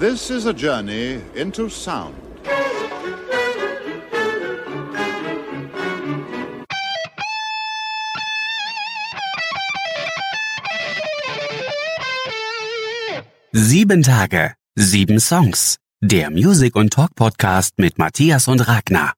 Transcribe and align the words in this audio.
This 0.00 0.30
is 0.30 0.46
a 0.46 0.54
journey 0.54 1.20
into 1.34 1.68
sound. 1.68 2.14
Sieben 13.52 14.02
Tage, 14.02 14.54
sieben 14.74 15.20
Songs. 15.20 15.76
Der 16.00 16.30
Music- 16.30 16.76
und 16.76 16.94
Talk-Podcast 16.94 17.74
mit 17.76 17.98
Matthias 17.98 18.48
und 18.48 18.66
Ragnar. 18.66 19.12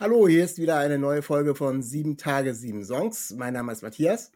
Hallo, 0.00 0.26
hier 0.26 0.44
ist 0.44 0.58
wieder 0.58 0.78
eine 0.78 0.98
neue 0.98 1.22
Folge 1.22 1.54
von 1.54 1.80
Sieben 1.80 2.16
Tage, 2.16 2.54
sieben 2.54 2.84
Songs. 2.84 3.32
Mein 3.38 3.52
Name 3.54 3.70
ist 3.70 3.84
Matthias. 3.84 4.32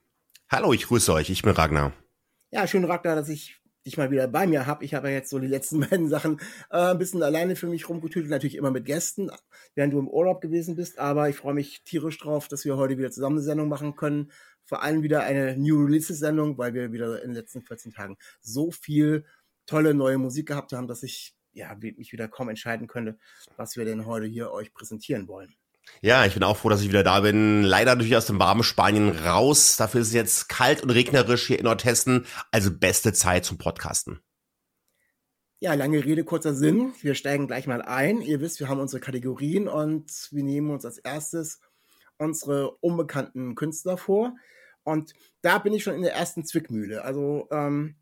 Hallo, 0.51 0.73
ich 0.73 0.87
grüße 0.87 1.13
euch. 1.13 1.29
Ich 1.29 1.43
bin 1.43 1.53
Ragnar. 1.53 1.93
Ja, 2.51 2.67
schön, 2.67 2.87
Ragnar, 2.87 3.17
dass 3.17 3.29
ich 3.29 3.61
dich 3.85 3.99
mal 3.99 4.11
wieder 4.11 4.27
bei 4.29 4.47
mir 4.47 4.65
habe. 4.65 4.83
Ich 4.83 4.95
habe 4.95 5.09
ja 5.09 5.17
jetzt 5.17 5.29
so 5.29 5.39
die 5.39 5.47
letzten 5.47 5.81
beiden 5.91 6.09
Sachen 6.09 6.41
äh, 6.71 6.93
ein 6.93 6.99
bisschen 6.99 7.23
alleine 7.23 7.55
für 7.55 7.67
mich 7.67 7.87
rumgetütelt, 7.87 8.31
natürlich 8.31 8.57
immer 8.57 8.71
mit 8.71 8.87
Gästen, 8.87 9.31
während 9.75 9.93
du 9.93 9.99
im 9.99 10.09
Urlaub 10.09 10.41
gewesen 10.41 10.75
bist. 10.75 10.99
Aber 10.99 11.29
ich 11.29 11.37
freue 11.37 11.53
mich 11.53 11.85
tierisch 11.85 12.17
drauf, 12.17 12.49
dass 12.49 12.65
wir 12.65 12.79
heute 12.79 12.97
wieder 12.97 13.11
zusammen 13.11 13.37
eine 13.37 13.45
Sendung 13.45 13.69
machen 13.69 13.95
können. 13.95 14.33
Vor 14.65 14.83
allem 14.83 15.03
wieder 15.03 15.23
eine 15.23 15.55
New 15.55 15.85
Releases 15.85 16.19
Sendung, 16.19 16.57
weil 16.57 16.73
wir 16.73 16.93
wieder 16.93 17.23
in 17.23 17.29
den 17.29 17.37
letzten 17.37 17.61
14 17.61 17.93
Tagen 17.93 18.17
so 18.41 18.71
viel 18.71 19.27
tolle 19.67 19.93
neue 19.93 20.17
Musik 20.17 20.49
gehabt 20.49 20.73
haben, 20.73 20.89
dass 20.89 21.03
ich 21.03 21.35
ja, 21.53 21.75
mich 21.75 22.11
wieder 22.13 22.27
kaum 22.27 22.49
entscheiden 22.49 22.87
könnte, 22.87 23.19
was 23.59 23.77
wir 23.77 23.85
denn 23.85 24.07
heute 24.07 24.25
hier 24.25 24.51
euch 24.51 24.73
präsentieren 24.73 25.29
wollen. 25.29 25.58
Ja, 26.01 26.25
ich 26.25 26.35
bin 26.35 26.45
auch 26.45 26.57
froh, 26.57 26.69
dass 26.69 26.81
ich 26.81 26.89
wieder 26.89 27.03
da 27.03 27.21
bin. 27.21 27.63
Leider 27.63 27.97
durch 27.97 28.15
aus 28.17 28.27
dem 28.27 28.39
warmen 28.39 28.63
Spanien 28.63 29.11
raus. 29.11 29.77
Dafür 29.77 30.01
ist 30.01 30.09
es 30.09 30.15
jetzt 30.15 30.49
kalt 30.49 30.83
und 30.83 30.91
regnerisch 30.91 31.47
hier 31.47 31.59
in 31.59 31.65
Nordhessen. 31.65 32.27
Also 32.53 32.71
beste 32.71 33.13
Zeit 33.13 33.45
zum 33.45 33.59
Podcasten. 33.59 34.21
Ja, 35.61 35.75
lange 35.75 36.05
Rede, 36.05 36.23
kurzer 36.23 36.55
Sinn. 36.55 36.93
Wir 37.01 37.15
steigen 37.17 37.49
gleich 37.49 37.67
mal 37.67 37.83
ein. 37.83 38.21
Ihr 38.23 38.41
wisst, 38.41 38.61
wir 38.61 38.69
haben 38.69 38.79
unsere 38.79 39.01
Kategorien 39.01 39.67
und 39.67 40.29
wir 40.31 40.45
nehmen 40.45 40.71
uns 40.71 40.85
als 40.85 40.99
erstes 40.99 41.61
unsere 42.17 42.77
unbekannten 42.77 43.55
Künstler 43.55 43.97
vor. 43.97 44.37
Und 44.85 45.15
da 45.43 45.59
bin 45.59 45.73
ich 45.73 45.83
schon 45.83 45.95
in 45.95 46.03
der 46.03 46.15
ersten 46.15 46.45
Zwickmühle. 46.45 47.03
Also 47.05 47.49
ähm, 47.51 47.97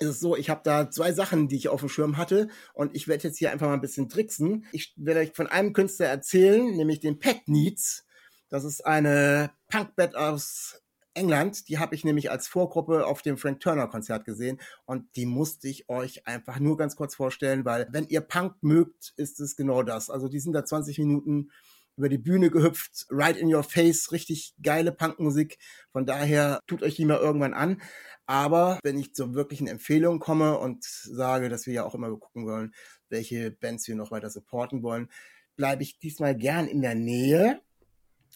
ist 0.00 0.08
es 0.08 0.20
so, 0.20 0.36
ich 0.36 0.50
habe 0.50 0.60
da 0.64 0.90
zwei 0.90 1.12
Sachen, 1.12 1.48
die 1.48 1.56
ich 1.56 1.68
auf 1.68 1.80
dem 1.80 1.88
Schirm 1.88 2.16
hatte 2.16 2.48
und 2.74 2.94
ich 2.94 3.08
werde 3.08 3.24
jetzt 3.24 3.38
hier 3.38 3.50
einfach 3.50 3.66
mal 3.66 3.74
ein 3.74 3.80
bisschen 3.80 4.08
tricksen. 4.08 4.66
Ich 4.72 4.94
werde 4.96 5.20
euch 5.20 5.32
von 5.34 5.46
einem 5.46 5.72
Künstler 5.72 6.06
erzählen, 6.06 6.76
nämlich 6.76 7.00
den 7.00 7.18
Pet 7.18 7.46
Needs. 7.46 8.06
Das 8.48 8.64
ist 8.64 8.84
eine 8.86 9.50
Punkband 9.68 10.16
aus 10.16 10.82
England. 11.14 11.68
Die 11.68 11.78
habe 11.78 11.94
ich 11.94 12.04
nämlich 12.04 12.30
als 12.30 12.48
Vorgruppe 12.48 13.06
auf 13.06 13.22
dem 13.22 13.36
Frank 13.36 13.60
Turner 13.60 13.88
Konzert 13.88 14.24
gesehen 14.24 14.58
und 14.86 15.04
die 15.16 15.26
musste 15.26 15.68
ich 15.68 15.88
euch 15.88 16.26
einfach 16.26 16.58
nur 16.58 16.76
ganz 16.76 16.96
kurz 16.96 17.14
vorstellen, 17.14 17.64
weil 17.64 17.88
wenn 17.90 18.06
ihr 18.06 18.20
Punk 18.20 18.54
mögt, 18.62 19.12
ist 19.16 19.40
es 19.40 19.56
genau 19.56 19.82
das. 19.82 20.10
Also 20.10 20.28
die 20.28 20.40
sind 20.40 20.52
da 20.52 20.64
20 20.64 20.98
Minuten 20.98 21.50
über 21.98 22.08
die 22.08 22.18
Bühne 22.18 22.50
gehüpft, 22.50 23.06
right 23.10 23.36
in 23.36 23.52
your 23.52 23.64
face, 23.64 24.12
richtig 24.12 24.54
geile 24.62 24.92
Punkmusik. 24.92 25.58
Von 25.92 26.06
daher 26.06 26.60
tut 26.66 26.82
euch 26.82 26.94
die 26.94 27.04
mal 27.04 27.18
irgendwann 27.18 27.54
an. 27.54 27.82
Aber 28.26 28.78
wenn 28.84 28.98
ich 28.98 29.14
zur 29.14 29.34
wirklichen 29.34 29.66
Empfehlung 29.66 30.20
komme 30.20 30.58
und 30.58 30.84
sage, 30.84 31.48
dass 31.48 31.66
wir 31.66 31.74
ja 31.74 31.84
auch 31.84 31.94
immer 31.94 32.16
gucken 32.16 32.46
wollen, 32.46 32.72
welche 33.08 33.50
Bands 33.50 33.88
wir 33.88 33.96
noch 33.96 34.10
weiter 34.10 34.30
supporten 34.30 34.82
wollen, 34.82 35.08
bleibe 35.56 35.82
ich 35.82 35.98
diesmal 35.98 36.36
gern 36.36 36.68
in 36.68 36.82
der 36.82 36.94
Nähe 36.94 37.60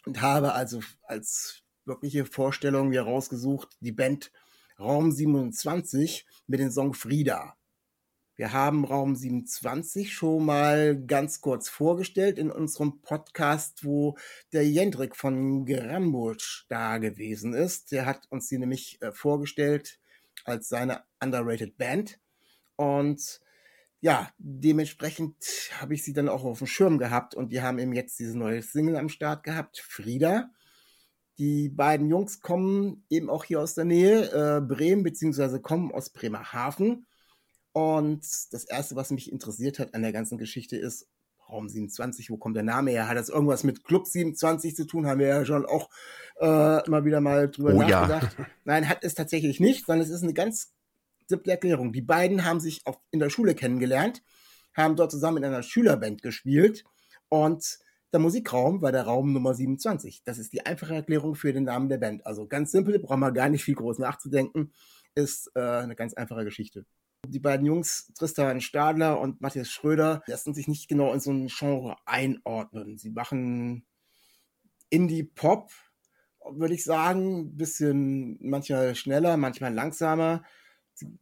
und 0.07 0.21
habe 0.21 0.55
also 0.55 0.81
als 1.05 1.63
wirkliche 1.85 2.25
Vorstellung 2.25 2.89
mir 2.89 3.03
rausgesucht 3.03 3.77
die 3.81 3.93
Band 3.93 4.33
Raum 4.79 5.13
27 5.13 6.27
mit 6.49 6.59
dem 6.59 6.71
Song 6.71 6.95
Frieda. 6.95 7.55
Wir 8.35 8.55
haben 8.55 8.87
Raum 8.87 9.15
27 9.15 10.11
schon 10.11 10.47
mal 10.47 10.97
ganz 11.07 11.43
kurz 11.43 11.69
vorgestellt 11.69 12.39
in 12.39 12.51
unserem 12.51 13.03
Podcast, 13.03 13.85
wo 13.85 14.17
der 14.55 14.67
Jendrik 14.67 15.17
von 15.17 15.67
Grambusch 15.67 16.65
da 16.71 16.97
gewesen 16.97 17.53
ist. 17.53 17.93
Der 17.93 18.07
hat 18.07 18.23
uns 18.31 18.49
die 18.49 18.57
nämlich 18.57 19.03
äh, 19.03 19.13
vorgestellt 19.13 20.01
als 20.47 20.71
seine 20.71 21.03
underrated 21.23 21.77
Band. 21.77 22.19
Und 22.77 23.41
ja, 24.01 24.31
dementsprechend 24.39 25.37
habe 25.79 25.93
ich 25.93 26.03
sie 26.03 26.15
dann 26.15 26.31
auch 26.31 26.45
auf 26.45 26.59
dem 26.59 26.67
Schirm 26.67 26.97
gehabt 26.97 27.35
und 27.35 27.53
die 27.53 27.61
haben 27.61 27.79
eben 27.79 27.93
jetzt 27.93 28.19
diese 28.19 28.39
neue 28.39 28.63
Single 28.63 28.97
am 28.97 29.11
Start 29.11 29.45
gehabt, 29.45 29.79
Frieda. 29.79 30.51
Die 31.37 31.69
beiden 31.69 32.09
Jungs 32.09 32.41
kommen 32.41 33.05
eben 33.11 33.29
auch 33.29 33.45
hier 33.45 33.61
aus 33.61 33.75
der 33.75 33.85
Nähe, 33.85 34.31
äh, 34.33 34.61
Bremen, 34.63 35.03
beziehungsweise 35.03 35.61
kommen 35.61 35.93
aus 35.93 36.11
Bremerhaven 36.11 37.07
und 37.73 38.21
das 38.53 38.65
Erste, 38.65 38.97
was 38.97 39.11
mich 39.11 39.31
interessiert 39.31 39.79
hat 39.79 39.95
an 39.95 40.03
der 40.03 40.13
ganzen 40.13 40.39
Geschichte 40.39 40.77
ist, 40.77 41.09
Raum 41.49 41.69
27, 41.69 42.31
wo 42.31 42.37
kommt 42.39 42.57
der 42.57 42.63
Name 42.63 42.91
her? 42.93 43.09
Hat 43.09 43.17
das 43.17 43.29
irgendwas 43.29 43.63
mit 43.63 43.85
Club 43.85 44.07
27 44.07 44.75
zu 44.75 44.87
tun? 44.87 45.07
Haben 45.07 45.21
wir 45.21 45.27
ja 45.27 45.45
schon 45.45 45.67
auch 45.67 45.91
äh, 46.41 46.87
immer 46.87 47.05
wieder 47.05 47.21
mal 47.21 47.51
drüber 47.51 47.75
Oh 47.75 47.79
nachgedacht. 47.83 48.37
ja. 48.39 48.47
Nein, 48.65 48.89
hat 48.89 49.05
es 49.05 49.15
tatsächlich 49.15 49.61
nicht, 49.61 49.87
sondern 49.87 50.07
es 50.07 50.13
ist 50.13 50.23
eine 50.23 50.33
ganz 50.35 50.73
simple 51.27 51.53
Erklärung. 51.53 51.93
Die 51.93 52.01
beiden 52.03 52.45
haben 52.45 52.61
sich 52.61 52.81
auch 52.87 53.01
in 53.11 53.21
der 53.21 53.29
Schule 53.31 53.55
kennengelernt, 53.55 54.23
haben 54.75 54.97
dort 54.97 55.11
zusammen 55.11 55.39
in 55.39 55.45
einer 55.45 55.63
Schülerband 55.63 56.23
gespielt 56.23 56.85
und 57.29 57.79
der 58.13 58.21
Musikraum 58.21 58.83
war 58.83 58.93
der 58.93 59.05
Raum 59.05 59.33
Nummer 59.33 59.55
27. 59.55 60.23
Das 60.25 60.39
ist 60.39 60.53
die 60.53 60.67
einfache 60.67 60.95
Erklärung 60.95 61.35
für 61.35 61.53
den 61.53 61.65
Namen 61.65 61.89
der 61.89 61.99
Band. 61.99 62.27
Also 62.27 62.47
ganz 62.47 62.71
simpel, 62.71 62.99
brauchen 62.99 63.21
wir 63.21 63.33
gar 63.33 63.49
nicht 63.49 63.65
viel 63.65 63.75
groß 63.75 63.99
nachzudenken, 63.99 64.73
ist 65.15 65.51
äh, 65.55 65.61
eine 65.61 65.97
ganz 65.97 66.15
einfache 66.15 66.45
Geschichte. 66.45 66.85
Die 67.29 67.39
beiden 67.39 67.67
Jungs, 67.67 68.13
Tristan 68.19 68.61
Stadler 68.61 69.21
und 69.21 69.41
Matthias 69.41 69.71
Schröder, 69.71 70.23
lassen 70.27 70.55
sich 70.55 70.67
nicht 70.67 70.89
genau 70.89 71.13
in 71.13 71.21
so 71.21 71.31
ein 71.31 71.47
Genre 71.47 71.97
einordnen. 72.05 72.99
Sie 72.99 73.11
machen 73.11 73.87
Indie-Pop, 74.91 75.71
würde 76.51 76.75
ich 76.75 76.85
sagen, 76.85 77.57
bisschen 77.57 78.39
manchmal 78.41 78.95
schneller, 78.97 79.37
manchmal 79.37 79.73
langsamer. 79.73 80.45
Sie 80.95 81.17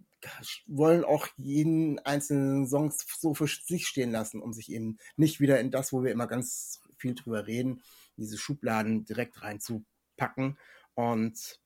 wollen 0.66 1.04
auch 1.04 1.28
jeden 1.36 1.98
einzelnen 2.00 2.66
Song 2.66 2.92
so 2.92 3.34
für 3.34 3.46
sich 3.46 3.86
stehen 3.86 4.10
lassen, 4.10 4.40
um 4.42 4.52
sich 4.52 4.72
eben 4.72 4.98
nicht 5.16 5.40
wieder 5.40 5.60
in 5.60 5.70
das, 5.70 5.92
wo 5.92 6.02
wir 6.02 6.12
immer 6.12 6.26
ganz 6.26 6.80
viel 6.96 7.14
drüber 7.14 7.46
reden, 7.46 7.82
diese 8.16 8.38
Schubladen 8.38 9.04
direkt 9.04 9.42
reinzupacken. 9.42 10.58
Und 10.94 11.60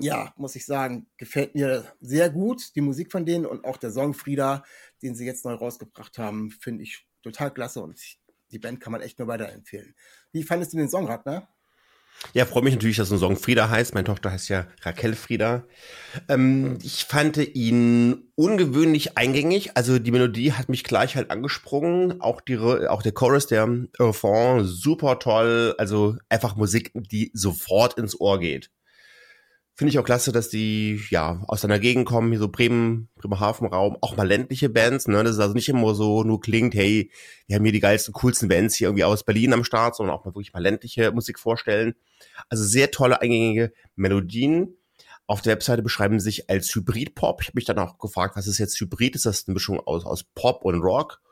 ja, 0.00 0.32
muss 0.36 0.56
ich 0.56 0.64
sagen, 0.64 1.06
gefällt 1.16 1.54
mir 1.54 1.84
sehr 2.00 2.30
gut, 2.30 2.74
die 2.74 2.80
Musik 2.80 3.12
von 3.12 3.26
denen 3.26 3.46
und 3.46 3.64
auch 3.64 3.76
der 3.76 3.90
Song 3.90 4.14
Frieda, 4.14 4.64
den 5.02 5.14
sie 5.14 5.26
jetzt 5.26 5.44
neu 5.44 5.54
rausgebracht 5.54 6.18
haben, 6.18 6.50
finde 6.50 6.82
ich 6.82 7.06
total 7.22 7.52
klasse 7.52 7.82
und 7.82 8.00
die 8.50 8.58
Band 8.58 8.80
kann 8.80 8.92
man 8.92 9.00
echt 9.00 9.18
nur 9.18 9.28
weiterempfehlen. 9.28 9.94
Wie 10.32 10.42
fandest 10.42 10.72
du 10.72 10.76
den 10.76 10.88
Song, 10.88 11.06
Ragnar? 11.06 11.48
Ja, 12.34 12.46
freue 12.46 12.62
mich 12.62 12.74
natürlich, 12.74 12.96
dass 12.96 13.10
ein 13.10 13.18
Song 13.18 13.36
Frieda 13.36 13.68
heißt. 13.68 13.94
Meine 13.94 14.04
Tochter 14.04 14.30
heißt 14.30 14.48
ja 14.48 14.66
Raquel 14.82 15.14
Frieda. 15.14 15.64
Ähm, 16.28 16.78
ich 16.82 17.04
fand 17.04 17.36
ihn 17.36 18.30
ungewöhnlich 18.36 19.18
eingängig. 19.18 19.76
Also 19.76 19.98
die 19.98 20.10
Melodie 20.12 20.52
hat 20.52 20.68
mich 20.68 20.84
gleich 20.84 21.16
halt 21.16 21.30
angesprungen. 21.30 22.20
Auch, 22.20 22.40
die, 22.40 22.58
auch 22.58 23.02
der 23.02 23.12
Chorus, 23.12 23.48
der 23.48 23.68
Refrain, 23.98 24.64
super 24.64 25.18
toll. 25.18 25.74
Also 25.78 26.16
einfach 26.28 26.54
Musik, 26.54 26.92
die 26.94 27.30
sofort 27.34 27.94
ins 27.98 28.18
Ohr 28.18 28.38
geht. 28.38 28.70
Finde 29.74 29.90
ich 29.90 29.98
auch 29.98 30.04
klasse, 30.04 30.32
dass 30.32 30.50
die 30.50 31.00
ja 31.08 31.42
aus 31.48 31.62
deiner 31.62 31.78
Gegend 31.78 32.06
kommen, 32.06 32.30
hier 32.30 32.38
so 32.38 32.48
Bremen, 32.48 33.08
Bremerhaven-Raum, 33.16 33.96
auch 34.02 34.16
mal 34.16 34.28
ländliche 34.28 34.68
Bands, 34.68 35.08
ne? 35.08 35.24
Das 35.24 35.32
ist 35.32 35.40
also 35.40 35.54
nicht 35.54 35.70
immer 35.70 35.94
so 35.94 36.24
nur 36.24 36.40
klingt, 36.40 36.74
hey, 36.74 37.10
wir 37.46 37.56
haben 37.56 37.64
hier 37.64 37.72
die 37.72 37.80
geilsten, 37.80 38.12
coolsten 38.12 38.48
Bands 38.48 38.74
hier 38.74 38.88
irgendwie 38.88 39.04
aus 39.04 39.24
Berlin 39.24 39.54
am 39.54 39.64
Start, 39.64 39.96
sondern 39.96 40.14
auch 40.14 40.26
mal 40.26 40.34
wirklich 40.34 40.52
mal 40.52 40.62
ländliche 40.62 41.10
Musik 41.12 41.38
vorstellen. 41.38 41.94
Also 42.50 42.64
sehr 42.64 42.90
tolle, 42.90 43.22
eingängige 43.22 43.72
Melodien. 43.96 44.76
Auf 45.26 45.40
der 45.40 45.52
Webseite 45.52 45.82
beschreiben 45.82 46.20
sie 46.20 46.24
sich 46.24 46.50
als 46.50 46.74
Hybrid-Pop. 46.74 47.40
Ich 47.40 47.48
habe 47.48 47.56
mich 47.56 47.64
dann 47.64 47.78
auch 47.78 47.96
gefragt, 47.96 48.36
was 48.36 48.46
ist 48.46 48.58
jetzt 48.58 48.78
Hybrid? 48.78 49.14
Ist 49.14 49.24
das 49.24 49.48
eine 49.48 49.54
Mischung 49.54 49.80
aus, 49.80 50.04
aus 50.04 50.24
Pop 50.34 50.66
und 50.66 50.82
Rock? 50.82 51.22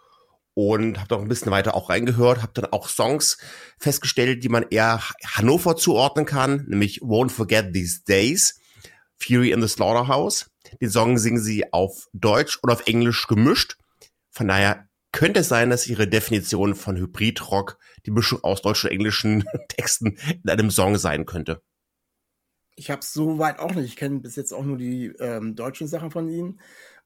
Und 0.68 0.98
habe 0.98 1.08
doch 1.08 1.22
ein 1.22 1.28
bisschen 1.28 1.50
weiter 1.50 1.74
auch 1.74 1.88
reingehört, 1.88 2.42
habe 2.42 2.52
dann 2.52 2.66
auch 2.66 2.88
Songs 2.88 3.38
festgestellt, 3.78 4.44
die 4.44 4.50
man 4.50 4.66
eher 4.68 5.00
Hannover 5.24 5.76
zuordnen 5.76 6.26
kann, 6.26 6.66
nämlich 6.68 7.00
Won't 7.00 7.30
Forget 7.30 7.72
These 7.72 8.02
Days, 8.06 8.60
Fury 9.18 9.52
in 9.52 9.62
the 9.62 9.68
Slaughterhouse. 9.68 10.50
Den 10.80 10.90
Song 10.90 11.16
singen 11.16 11.40
sie 11.40 11.72
auf 11.72 12.08
Deutsch 12.12 12.58
und 12.62 12.70
auf 12.70 12.86
Englisch 12.86 13.26
gemischt. 13.26 13.78
Von 14.30 14.48
daher 14.48 14.86
könnte 15.12 15.40
es 15.40 15.48
sein, 15.48 15.70
dass 15.70 15.86
ihre 15.86 16.06
Definition 16.06 16.74
von 16.74 16.96
Hybridrock 16.96 17.78
die 18.06 18.10
Mischung 18.10 18.44
aus 18.44 18.60
deutschen 18.60 18.88
und 18.88 18.96
englischen 18.96 19.44
Texten 19.68 20.18
in 20.44 20.50
einem 20.50 20.70
Song 20.70 20.98
sein 20.98 21.24
könnte. 21.24 21.62
Ich 22.76 22.90
habe 22.90 23.00
es 23.00 23.12
soweit 23.12 23.58
auch 23.58 23.74
nicht. 23.74 23.86
Ich 23.86 23.96
kenne 23.96 24.20
bis 24.20 24.36
jetzt 24.36 24.52
auch 24.52 24.64
nur 24.64 24.76
die 24.76 25.06
ähm, 25.20 25.56
deutschen 25.56 25.88
Sachen 25.88 26.10
von 26.10 26.28
ihnen. 26.28 26.60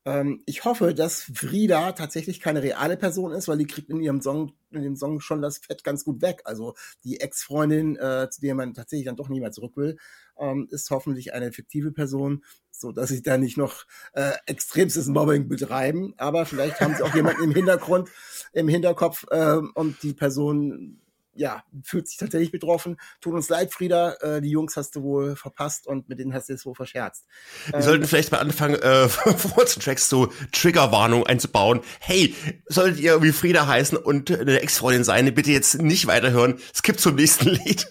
Ähm, 0.06 0.42
ich 0.46 0.64
hoffe, 0.64 0.94
dass 0.94 1.22
Frieda 1.22 1.92
tatsächlich 1.92 2.40
keine 2.40 2.62
reale 2.62 2.96
Person 2.96 3.32
ist, 3.32 3.48
weil 3.48 3.58
die 3.58 3.66
kriegt 3.66 3.88
in 3.88 4.00
ihrem 4.00 4.20
Song, 4.20 4.52
in 4.70 4.82
dem 4.82 4.96
Song 4.96 5.20
schon 5.20 5.40
das 5.40 5.58
Fett 5.58 5.82
ganz 5.82 6.04
gut 6.04 6.20
weg. 6.20 6.42
Also 6.44 6.74
die 7.04 7.20
Ex-Freundin, 7.20 7.96
äh, 7.96 8.28
zu 8.30 8.40
der 8.40 8.54
man 8.54 8.74
tatsächlich 8.74 9.06
dann 9.06 9.16
doch 9.16 9.28
nie 9.28 9.40
mehr 9.40 9.52
zurück 9.52 9.76
will, 9.76 9.96
ähm, 10.38 10.68
ist 10.70 10.90
hoffentlich 10.90 11.32
eine 11.32 11.52
fiktive 11.52 11.92
Person, 11.92 12.44
so 12.70 12.92
dass 12.92 13.08
sie 13.08 13.22
da 13.22 13.38
nicht 13.38 13.56
noch 13.56 13.86
äh, 14.12 14.32
extremstes 14.46 15.06
Mobbing 15.06 15.48
betreiben. 15.48 16.14
Aber 16.18 16.44
vielleicht 16.44 16.80
haben 16.80 16.94
sie 16.94 17.02
auch 17.02 17.14
jemanden 17.14 17.42
im 17.42 17.54
Hintergrund, 17.54 18.10
im 18.52 18.68
Hinterkopf 18.68 19.24
äh, 19.30 19.60
und 19.74 20.02
die 20.02 20.12
Person 20.12 21.00
ja, 21.36 21.64
fühlt 21.82 22.08
sich 22.08 22.16
tatsächlich 22.16 22.50
betroffen. 22.50 22.96
Tut 23.20 23.34
uns 23.34 23.48
leid, 23.48 23.72
Frieda, 23.72 24.14
äh, 24.20 24.40
die 24.40 24.50
Jungs 24.50 24.76
hast 24.76 24.96
du 24.96 25.02
wohl 25.02 25.36
verpasst 25.36 25.86
und 25.86 26.08
mit 26.08 26.18
denen 26.18 26.32
hast 26.34 26.48
du 26.48 26.54
es 26.54 26.64
wohl 26.66 26.74
verscherzt. 26.74 27.26
Wir 27.66 27.76
ähm, 27.76 27.82
sollten 27.82 28.06
vielleicht 28.06 28.32
mal 28.32 28.38
anfangen, 28.38 28.76
äh, 28.76 29.08
vor 29.08 29.64
Tracks 29.66 30.08
so 30.08 30.32
Triggerwarnung 30.52 31.26
einzubauen. 31.26 31.80
Hey, 32.00 32.34
solltet 32.66 33.00
ihr 33.00 33.22
wie 33.22 33.32
Frieda 33.32 33.66
heißen 33.66 33.98
und 33.98 34.30
eine 34.30 34.60
Ex-Freundin 34.60 35.04
sein, 35.04 35.32
bitte 35.34 35.50
jetzt 35.50 35.80
nicht 35.80 36.06
weiterhören. 36.06 36.58
Skip 36.74 36.98
zum 37.00 37.16
nächsten 37.16 37.48
Lied. 37.48 37.86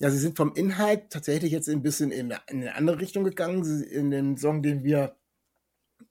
Ja, 0.00 0.10
sie 0.10 0.18
sind 0.18 0.36
vom 0.36 0.54
Inhalt 0.54 1.10
tatsächlich 1.10 1.50
jetzt 1.50 1.68
ein 1.68 1.82
bisschen 1.82 2.12
in, 2.12 2.32
in 2.46 2.60
eine 2.60 2.76
andere 2.76 3.00
Richtung 3.00 3.24
gegangen. 3.24 3.64
Sie, 3.64 3.84
in 3.84 4.10
dem 4.10 4.36
Song, 4.36 4.62
den 4.62 4.84
wir 4.84 5.16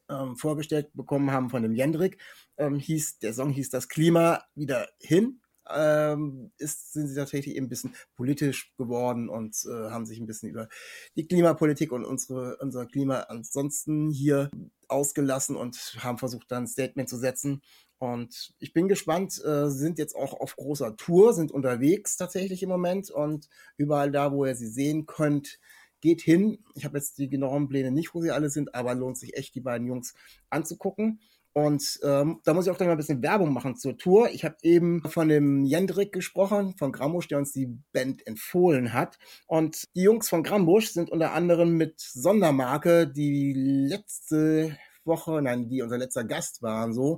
ähm, 0.10 0.36
vorgestellt 0.36 0.90
bekommen 0.94 1.32
haben 1.32 1.50
von 1.50 1.64
dem 1.64 1.74
Jendrik, 1.74 2.18
ähm, 2.58 2.80
hieß, 2.80 3.20
der 3.20 3.34
Song 3.34 3.50
hieß 3.50 3.70
Das 3.70 3.88
Klima 3.88 4.44
wieder 4.56 4.90
hin 5.00 5.40
ähm, 5.74 6.52
ist, 6.58 6.94
sind 6.94 7.08
sie 7.08 7.16
tatsächlich 7.16 7.56
eben 7.56 7.66
ein 7.66 7.70
bisschen 7.70 7.96
politisch 8.16 8.74
geworden 8.78 9.30
und 9.30 9.56
äh, 9.66 9.90
haben 9.90 10.06
sich 10.06 10.20
ein 10.20 10.28
bisschen 10.28 10.50
über 10.50 10.68
die 11.16 11.28
Klimapolitik 11.28 11.92
und 11.92 12.06
unsere, 12.06 12.58
unser 12.58 12.86
Klima 12.86 13.22
ansonsten 13.22 14.10
hier 14.10 14.50
ausgelassen 14.88 15.56
und 15.56 15.98
haben 16.00 16.18
versucht, 16.18 16.52
dann 16.52 16.64
ein 16.64 16.68
Statement 16.68 17.10
zu 17.10 17.18
setzen. 17.18 17.62
Und 18.00 18.54
ich 18.60 18.74
bin 18.74 18.88
gespannt, 18.88 19.44
äh, 19.44 19.70
sind 19.70 19.98
jetzt 19.98 20.16
auch 20.16 20.40
auf 20.40 20.56
großer 20.56 20.96
Tour, 20.98 21.34
sind 21.34 21.52
unterwegs 21.52 22.16
tatsächlich 22.16 22.62
im 22.62 22.70
Moment 22.70 23.10
und 23.10 23.50
überall 23.76 24.12
da, 24.12 24.32
wo 24.32 24.46
ihr 24.46 24.56
sie 24.56 24.68
sehen 24.68 25.08
könnt, 25.08 25.60
geht 26.02 26.22
hin. 26.22 26.60
Ich 26.76 26.86
habe 26.86 26.98
jetzt 26.98 27.18
die 27.18 27.30
genauen 27.30 27.68
Pläne 27.68 27.92
nicht, 27.92 28.14
wo 28.14 28.22
sie 28.22 28.32
alle 28.32 28.50
sind, 28.50 28.76
aber 28.76 28.94
lohnt 28.94 29.18
sich 29.18 29.36
echt, 29.36 29.56
die 29.56 29.62
beiden 29.62 29.88
Jungs 29.88 30.14
anzugucken. 30.50 31.20
Und 31.58 32.00
ähm, 32.04 32.40
da 32.44 32.54
muss 32.54 32.68
ich 32.68 32.72
auch 32.72 32.78
gleich 32.78 32.86
mal 32.86 32.92
ein 32.92 33.00
bisschen 33.00 33.24
Werbung 33.24 33.52
machen 33.52 33.76
zur 33.76 33.98
Tour. 33.98 34.30
Ich 34.30 34.46
habe 34.46 34.58
eben 34.62 35.02
von 35.10 35.28
dem 35.28 35.66
Jendrik 35.66 36.14
gesprochen, 36.14 36.76
von 36.78 36.92
Grambusch, 36.92 37.30
der 37.30 37.40
uns 37.40 37.52
die 37.52 37.80
Band 37.94 38.28
empfohlen 38.28 38.94
hat. 38.94 39.18
Und 39.48 39.86
die 39.96 40.04
Jungs 40.04 40.30
von 40.30 40.44
Grambusch 40.44 40.92
sind 40.92 41.10
unter 41.10 41.34
anderem 41.34 41.76
mit 41.76 42.00
Sondermarke, 42.00 43.08
die 43.08 43.54
letzte 43.56 44.78
Woche, 45.04 45.42
nein, 45.42 45.68
die 45.68 45.82
unser 45.82 45.98
letzter 45.98 46.26
Gast 46.26 46.62
waren, 46.62 46.94
so, 46.94 47.18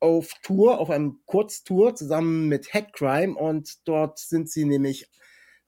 auf 0.00 0.32
Tour, 0.42 0.80
auf 0.80 0.90
einem 0.90 1.20
Kurztour 1.24 1.94
zusammen 1.94 2.48
mit 2.48 2.74
Headcrime. 2.74 3.36
Und 3.36 3.86
dort 3.86 4.18
sind 4.18 4.50
sie 4.50 4.64
nämlich 4.64 5.08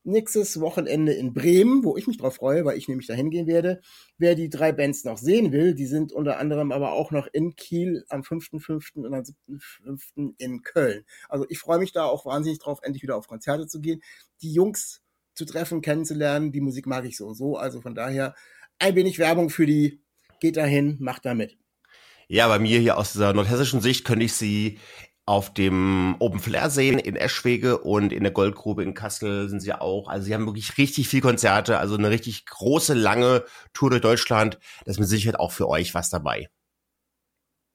nächstes 0.05 0.61
Wochenende 0.61 1.13
in 1.13 1.33
Bremen, 1.33 1.85
wo 1.85 1.97
ich 1.97 2.07
mich 2.07 2.19
drauf 2.19 2.37
freue, 2.37 2.65
weil 2.65 2.77
ich 2.77 2.89
nämlich 2.89 3.07
dahin 3.07 3.31
gehen 3.31 3.47
werde. 3.47 3.81
Wer 4.19 4.35
die 4.35 4.49
drei 4.49 4.73
Bands 4.73 5.05
noch 5.05 5.19
sehen 5.19 5.53
will, 5.53 5.75
die 5.75 5.87
sind 5.87 6.13
unter 6.13 6.39
anderem 6.39 6.73
aber 6.73 6.93
auch 6.93 7.11
noch 7.11 7.27
in 7.33 7.55
Kiel 7.55 8.05
am 8.09 8.23
5.5. 8.23 8.95
und 8.95 9.15
am 9.15 9.23
7.5. 9.23 10.35
in 10.39 10.63
Köln. 10.63 11.05
Also 11.29 11.47
ich 11.49 11.59
freue 11.59 11.79
mich 11.79 11.93
da 11.93 12.05
auch 12.05 12.27
wahnsinnig 12.27 12.59
drauf, 12.59 12.81
endlich 12.83 13.03
wieder 13.03 13.17
auf 13.17 13.29
Konzerte 13.29 13.67
zu 13.67 13.81
gehen, 13.81 14.03
die 14.43 14.53
Jungs 14.53 15.03
zu 15.35 15.45
treffen, 15.45 15.81
kennenzulernen. 15.81 16.53
Die 16.53 16.61
Musik 16.61 16.87
mag 16.87 17.05
ich 17.05 17.17
so 17.17 17.27
und 17.29 17.35
so. 17.35 17.57
Also 17.57 17.81
von 17.81 17.95
daher 17.95 18.35
ein 18.79 18.95
wenig 18.95 19.19
Werbung 19.19 19.51
für 19.51 19.67
die. 19.67 20.01
Geht 20.41 20.57
dahin, 20.57 20.97
macht 20.99 21.25
da 21.25 21.35
mit. 21.35 21.57
Ja, 22.27 22.49
bei 22.49 22.59
mir 22.59 22.81
hier 22.81 22.99
aus 22.99 23.13
dieser 23.13 23.33
nordhessischen 23.33 23.81
Sicht 23.81 24.05
könnte 24.05 24.25
ich 24.25 24.33
sie 24.33 24.79
auf 25.33 25.55
dem 25.55 26.15
Open 26.19 26.41
Flair 26.41 26.69
sehen 26.69 26.99
in 26.99 27.17
Eschwege 27.17 27.79
und 27.79 28.13
in 28.13 28.23
der 28.23 28.33
Goldgrube 28.33 28.83
in 28.83 28.93
Kassel 28.93 29.49
sind 29.49 29.61
sie 29.61 29.73
auch. 29.73 30.09
Also 30.09 30.27
sie 30.27 30.35
haben 30.35 30.45
wirklich 30.45 30.77
richtig 30.77 31.09
viel 31.09 31.23
Konzerte, 31.23 31.79
also 31.79 31.97
eine 31.97 32.11
richtig 32.11 32.45
große, 32.45 32.93
lange 32.93 33.43
Tour 33.73 33.89
durch 33.89 34.03
Deutschland. 34.03 34.59
Das 34.85 34.97
ist 34.97 35.01
mit 35.01 35.09
Sicherheit 35.09 35.41
auch 35.41 35.51
für 35.51 35.71
euch 35.71 35.95
was 35.95 36.11
dabei. 36.11 36.51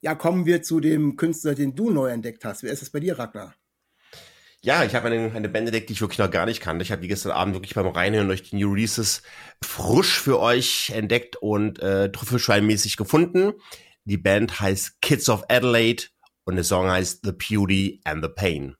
Ja, 0.02 0.14
kommen 0.14 0.46
wir 0.46 0.62
zu 0.62 0.80
dem 0.80 1.16
Künstler, 1.16 1.56
den 1.56 1.74
du 1.74 1.90
neu 1.90 2.10
entdeckt 2.10 2.46
hast. 2.46 2.62
Wer 2.62 2.72
ist 2.72 2.84
es 2.84 2.92
bei 2.92 3.00
dir, 3.00 3.18
Ragnar? 3.18 3.56
Ja, 4.62 4.84
ich 4.84 4.94
habe 4.94 5.08
eine, 5.08 5.34
eine 5.34 5.50
Band 5.50 5.68
entdeckt, 5.68 5.90
die 5.90 5.94
ich 5.94 6.02
wirklich 6.02 6.20
noch 6.20 6.30
gar 6.30 6.46
nicht 6.46 6.62
kannte. 6.62 6.84
Ich 6.84 6.92
habe 6.92 7.02
die 7.02 7.08
gestern 7.08 7.32
Abend 7.32 7.56
wirklich 7.56 7.74
beim 7.74 7.88
Reinhören 7.88 8.28
durch 8.28 8.44
die 8.44 8.58
New 8.58 8.72
Releases 8.72 9.24
frisch 9.64 10.22
für 10.22 10.40
euch 10.40 10.92
entdeckt 10.92 11.38
und 11.38 11.80
äh, 11.80 12.12
Trüffelschweinmäßig 12.12 12.98
gefunden. 12.98 13.54
Die 14.06 14.18
Band 14.18 14.60
heißt 14.60 15.02
Kids 15.02 15.28
of 15.28 15.46
Adelaide 15.50 16.04
und 16.48 16.56
der 16.56 16.64
Song 16.64 16.90
heißt 16.90 17.26
The 17.26 17.34
Beauty 17.34 18.00
and 18.06 18.24
the 18.24 18.30
Pain. 18.30 18.78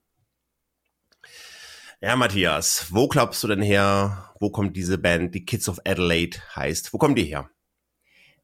Ja, 2.00 2.16
Matthias, 2.16 2.88
wo 2.92 3.10
glaubst 3.10 3.44
du 3.44 3.48
denn 3.50 3.62
her, 3.62 4.34
wo 4.40 4.50
kommt 4.50 4.78
diese 4.78 4.98
Band, 4.98 5.36
die 5.36 5.44
Kids 5.44 5.68
of 5.68 5.80
Adelaide 5.86 6.38
heißt? 6.56 6.94
Wo 6.94 6.98
kommen 6.98 7.16
die 7.16 7.26
her? 7.26 7.50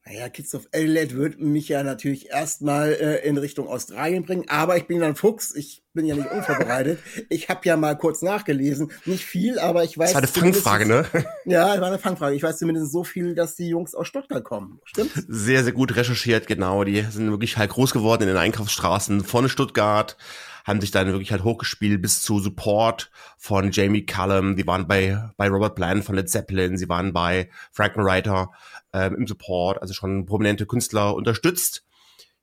Naja, 0.05 0.27
Kids 0.27 0.53
of 0.53 0.67
Adelaide 0.73 1.13
würde 1.13 1.41
mich 1.41 1.69
ja 1.69 1.81
natürlich 1.81 2.29
erstmal 2.29 2.91
äh, 2.91 3.25
in 3.25 3.37
Richtung 3.37 3.69
Australien 3.69 4.25
bringen, 4.25 4.43
aber 4.49 4.75
ich 4.75 4.85
bin 4.85 4.99
dann 4.99 5.15
Fuchs, 5.15 5.55
ich 5.55 5.81
bin 5.93 6.05
ja 6.05 6.15
nicht 6.15 6.29
unvorbereitet. 6.29 6.99
Ich 7.29 7.47
habe 7.47 7.61
ja 7.63 7.77
mal 7.77 7.97
kurz 7.97 8.21
nachgelesen, 8.21 8.91
nicht 9.05 9.23
viel, 9.23 9.59
aber 9.59 9.85
ich 9.85 9.97
weiß. 9.97 10.11
Das 10.11 10.35
war 10.35 10.43
eine 10.43 10.53
Fangfrage, 10.53 10.85
ne? 10.87 11.05
Ja, 11.45 11.69
das 11.69 11.79
war 11.79 11.87
eine 11.87 11.99
Fangfrage. 11.99 12.35
Ich 12.35 12.43
weiß 12.43 12.57
zumindest 12.57 12.91
so 12.91 13.05
viel, 13.05 13.33
dass 13.33 13.55
die 13.55 13.69
Jungs 13.69 13.95
aus 13.95 14.07
Stuttgart 14.07 14.43
kommen. 14.43 14.81
Stimmt? 14.83 15.11
Sehr, 15.29 15.63
sehr 15.63 15.73
gut 15.73 15.95
recherchiert, 15.95 16.47
genau. 16.47 16.83
Die 16.83 17.01
sind 17.01 17.29
wirklich 17.29 17.57
halt 17.57 17.71
groß 17.71 17.93
geworden 17.93 18.23
in 18.23 18.27
den 18.27 18.37
Einkaufsstraßen 18.37 19.23
von 19.23 19.47
Stuttgart 19.47 20.17
haben 20.63 20.79
sich 20.79 20.91
dann 20.91 21.07
wirklich 21.07 21.31
halt 21.31 21.43
hochgespielt 21.43 22.01
bis 22.01 22.21
zu 22.21 22.39
Support 22.39 23.11
von 23.37 23.71
Jamie 23.71 24.05
Cullum. 24.05 24.55
Die 24.55 24.65
waren 24.65 24.87
bei, 24.87 25.29
bei 25.35 25.49
Robert 25.49 25.75
Plant 25.75 26.05
von 26.05 26.15
Led 26.15 26.29
Zeppelin. 26.29 26.77
Sie 26.77 26.87
waren 26.87 27.11
bei 27.11 27.49
Frankenwriter 27.71 28.51
ähm, 28.93 29.15
im 29.15 29.27
Support, 29.27 29.81
also 29.81 29.93
schon 29.93 30.25
prominente 30.25 30.65
Künstler 30.65 31.15
unterstützt. 31.15 31.83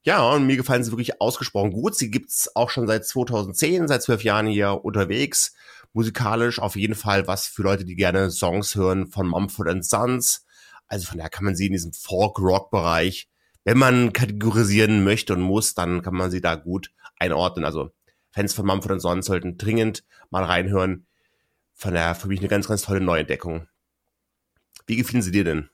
Ja, 0.02 0.22
und 0.30 0.46
mir 0.46 0.56
gefallen 0.56 0.82
sie 0.82 0.92
wirklich 0.92 1.20
ausgesprochen 1.20 1.72
gut. 1.72 1.94
Sie 1.94 2.10
gibt's 2.10 2.54
auch 2.56 2.70
schon 2.70 2.86
seit 2.86 3.06
2010, 3.06 3.86
seit 3.86 4.02
zwölf 4.02 4.24
Jahren 4.24 4.46
hier 4.46 4.84
unterwegs. 4.84 5.54
Musikalisch 5.92 6.58
auf 6.58 6.76
jeden 6.76 6.94
Fall 6.94 7.26
was 7.26 7.46
für 7.46 7.62
Leute, 7.62 7.84
die 7.84 7.96
gerne 7.96 8.30
Songs 8.30 8.74
hören 8.74 9.08
von 9.08 9.26
Mumford 9.26 9.84
Sons. 9.84 10.46
Also 10.86 11.06
von 11.06 11.18
daher 11.18 11.30
kann 11.30 11.44
man 11.44 11.54
sie 11.54 11.66
in 11.66 11.72
diesem 11.72 11.92
Folk-Rock-Bereich, 11.92 13.28
wenn 13.64 13.78
man 13.78 14.12
kategorisieren 14.12 15.04
möchte 15.04 15.34
und 15.34 15.42
muss, 15.42 15.74
dann 15.74 16.02
kann 16.02 16.14
man 16.14 16.30
sie 16.30 16.40
da 16.40 16.54
gut 16.54 16.92
einordnen. 17.18 17.64
Also 17.64 17.90
Fans 18.30 18.54
von 18.54 18.66
Mumford 18.66 19.00
Sons 19.00 19.26
sollten 19.26 19.58
dringend 19.58 20.04
mal 20.30 20.44
reinhören. 20.44 21.06
Von 21.74 21.94
daher 21.94 22.14
für 22.14 22.28
mich 22.28 22.40
eine 22.40 22.48
ganz, 22.48 22.68
ganz 22.68 22.82
tolle 22.82 23.00
Neuentdeckung. 23.00 23.66
Wie 24.86 24.96
gefielen 24.96 25.22
sie 25.22 25.30
dir 25.30 25.44
denn? 25.44 25.70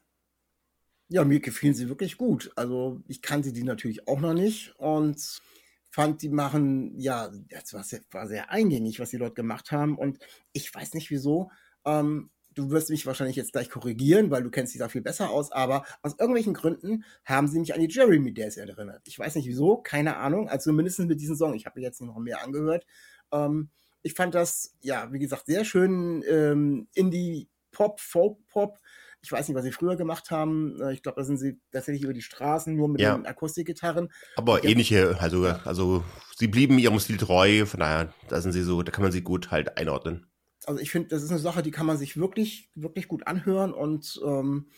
Ja, 1.09 1.25
mir 1.25 1.41
gefielen 1.41 1.75
sie 1.75 1.89
wirklich 1.89 2.17
gut. 2.17 2.51
Also 2.57 3.01
ich 3.07 3.23
kannte 3.23 3.53
die 3.53 3.63
natürlich 3.63 4.09
auch 4.09 4.21
noch 4.21 4.35
nicht 4.35 4.75
und 4.79 5.41
fand, 5.89 6.21
die 6.23 6.29
machen, 6.29 6.99
ja, 6.99 7.31
das 7.49 7.73
war 7.73 7.85
sehr, 7.85 8.01
war 8.11 8.27
sehr 8.27 8.51
eingängig, 8.51 8.99
was 8.99 9.11
die 9.11 9.19
dort 9.19 9.37
gemacht 9.37 9.71
haben. 9.71 9.97
Und 9.97 10.19
ich 10.53 10.75
weiß 10.75 10.95
nicht 10.95 11.11
wieso. 11.11 11.51
Ähm, 11.85 12.31
du 12.55 12.71
wirst 12.71 12.91
mich 12.91 13.07
wahrscheinlich 13.07 13.37
jetzt 13.37 13.53
gleich 13.53 13.71
korrigieren, 13.71 14.31
weil 14.31 14.43
du 14.43 14.51
kennst 14.51 14.75
dich 14.75 14.81
da 14.81 14.89
viel 14.89 15.03
besser 15.03 15.31
aus, 15.31 15.53
aber 15.53 15.85
aus 16.03 16.13
irgendwelchen 16.19 16.55
Gründen 16.55 17.05
haben 17.25 17.47
sie 17.47 17.61
mich 17.61 17.73
an 17.73 17.81
die 17.81 17.89
Jeremy 17.89 18.35
Days 18.35 18.57
erinnert. 18.57 19.03
Ich 19.05 19.19
weiß 19.19 19.37
nicht 19.37 19.47
wieso, 19.47 19.77
keine 19.77 20.17
Ahnung, 20.17 20.49
also 20.49 20.73
mindestens 20.73 21.07
mit 21.07 21.21
diesem 21.21 21.37
Song. 21.37 21.55
Ich 21.55 21.67
habe 21.67 21.81
jetzt 21.81 22.01
noch 22.01 22.19
mehr 22.19 22.43
angehört. 22.43 22.85
Ähm, 23.33 23.71
ich 24.03 24.15
fand 24.15 24.35
das, 24.35 24.75
ja, 24.81 25.13
wie 25.13 25.19
gesagt, 25.19 25.47
sehr 25.47 25.65
schön 25.65 26.25
ähm, 26.29 26.89
Indie-Pop, 26.95 28.01
Folk-Pop 28.01 28.79
ich 29.27 29.33
weiß 29.33 29.49
nicht, 29.49 29.57
was 29.57 29.65
sie 29.65 29.73
früher 29.73 29.97
gemacht 29.97 30.31
haben. 30.31 30.81
Äh, 30.81 30.93
ich 30.93 31.03
glaube, 31.03 31.21
da 31.21 31.25
sind 31.25 31.39
sie 31.39 31.59
tatsächlich 31.73 32.05
über 32.05 32.13
die 32.13 32.23
Straßen 32.23 32.75
nur 32.77 32.89
mit 32.89 33.01
ja. 33.01 33.17
den 33.17 33.27
Akustikgitarren. 33.27 34.13
Aber 34.37 34.63
ähnliche, 34.63 35.21
also, 35.21 35.47
also 35.65 36.05
sie 36.37 36.47
blieben 36.47 36.79
ihrem 36.79 37.01
Stil 37.01 37.17
treu, 37.17 37.67
von 37.67 37.81
daher, 37.81 38.15
da 38.29 38.41
sind 38.41 38.53
sie 38.53 38.63
so, 38.63 38.85
da 38.85 38.93
kann 38.93 39.03
man 39.03 39.11
sie 39.11 39.23
gut 39.23 39.51
halt 39.51 39.77
einordnen. 39.79 40.27
Also 40.65 40.81
ich 40.81 40.93
finde, 40.93 41.09
das 41.09 41.25
ist 41.25 41.31
eine 41.31 41.41
Sache, 41.41 41.65
die 41.65 41.73
kann 41.73 41.87
man 41.87 41.99
sich 41.99 42.17
wirklich, 42.17 42.71
wirklich 42.77 43.09
gut 43.09 43.27
anhören 43.27 43.73
und 43.73 44.21
ähm, 44.25 44.69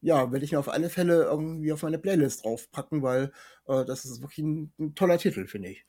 ja, 0.00 0.32
werde 0.32 0.44
ich 0.44 0.52
mir 0.52 0.58
auf 0.58 0.70
alle 0.70 0.88
Fälle 0.88 1.24
irgendwie 1.24 1.72
auf 1.72 1.82
meine 1.82 1.98
Playlist 1.98 2.44
draufpacken, 2.44 3.02
weil 3.02 3.30
äh, 3.66 3.84
das 3.84 4.06
ist 4.06 4.22
wirklich 4.22 4.38
ein, 4.38 4.72
ein 4.78 4.94
toller 4.94 5.18
Titel, 5.18 5.46
finde 5.46 5.68
ich. 5.68 5.84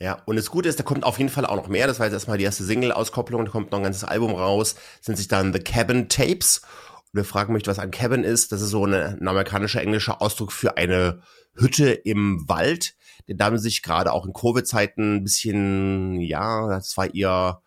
Ja, 0.00 0.22
und 0.26 0.36
das 0.36 0.50
Gute 0.50 0.68
ist, 0.68 0.78
da 0.78 0.84
kommt 0.84 1.04
auf 1.04 1.18
jeden 1.18 1.30
Fall 1.30 1.44
auch 1.44 1.56
noch 1.56 1.68
mehr. 1.68 1.86
Das 1.86 1.98
war 1.98 2.06
jetzt 2.06 2.14
erstmal 2.14 2.38
die 2.38 2.44
erste 2.44 2.62
Single-Auskopplung, 2.64 3.44
da 3.44 3.50
kommt 3.50 3.72
noch 3.72 3.78
ein 3.80 3.84
ganzes 3.84 4.04
Album 4.04 4.32
raus. 4.32 4.76
Das 4.98 5.08
nennt 5.08 5.18
sich 5.18 5.28
dann 5.28 5.52
The 5.52 5.58
Cabin 5.58 6.08
Tapes 6.08 6.62
wer 7.12 7.24
fragen 7.24 7.52
möchte, 7.52 7.70
was 7.70 7.78
ein 7.78 7.90
Cabin 7.90 8.24
ist, 8.24 8.52
das 8.52 8.62
ist 8.62 8.70
so 8.70 8.84
eine, 8.84 9.16
ein 9.20 9.28
amerikanischer 9.28 9.80
englischer 9.80 10.20
Ausdruck 10.20 10.52
für 10.52 10.76
eine 10.76 11.22
Hütte 11.54 11.90
im 11.90 12.48
Wald. 12.48 12.94
Denn 13.28 13.36
damit 13.36 13.60
sich 13.60 13.82
gerade 13.82 14.12
auch 14.12 14.26
in 14.26 14.32
Covid-Zeiten 14.32 15.16
ein 15.16 15.24
bisschen, 15.24 16.20
ja, 16.20 16.68
das 16.68 16.96
war 16.96 17.12
ihr 17.14 17.60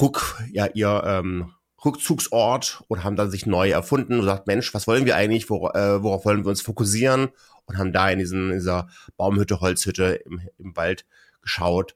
Ruck, 0.00 0.40
ja, 0.52 0.66
ihr 0.66 1.02
ähm, 1.04 1.52
Rückzugsort 1.84 2.82
und 2.88 3.04
haben 3.04 3.16
dann 3.16 3.30
sich 3.30 3.46
neu 3.46 3.70
erfunden 3.70 4.14
und 4.14 4.20
gesagt, 4.20 4.46
Mensch, 4.46 4.74
was 4.74 4.86
wollen 4.86 5.06
wir 5.06 5.16
eigentlich, 5.16 5.48
wor 5.50 5.74
äh, 5.74 6.02
worauf 6.02 6.24
wollen 6.24 6.44
wir 6.44 6.50
uns 6.50 6.62
fokussieren? 6.62 7.28
Und 7.66 7.78
haben 7.78 7.92
da 7.92 8.08
in, 8.08 8.18
diesen, 8.18 8.50
in 8.50 8.58
dieser 8.58 8.88
Baumhütte, 9.16 9.60
Holzhütte 9.60 10.20
im, 10.24 10.40
im 10.58 10.76
Wald 10.76 11.04
geschaut, 11.42 11.94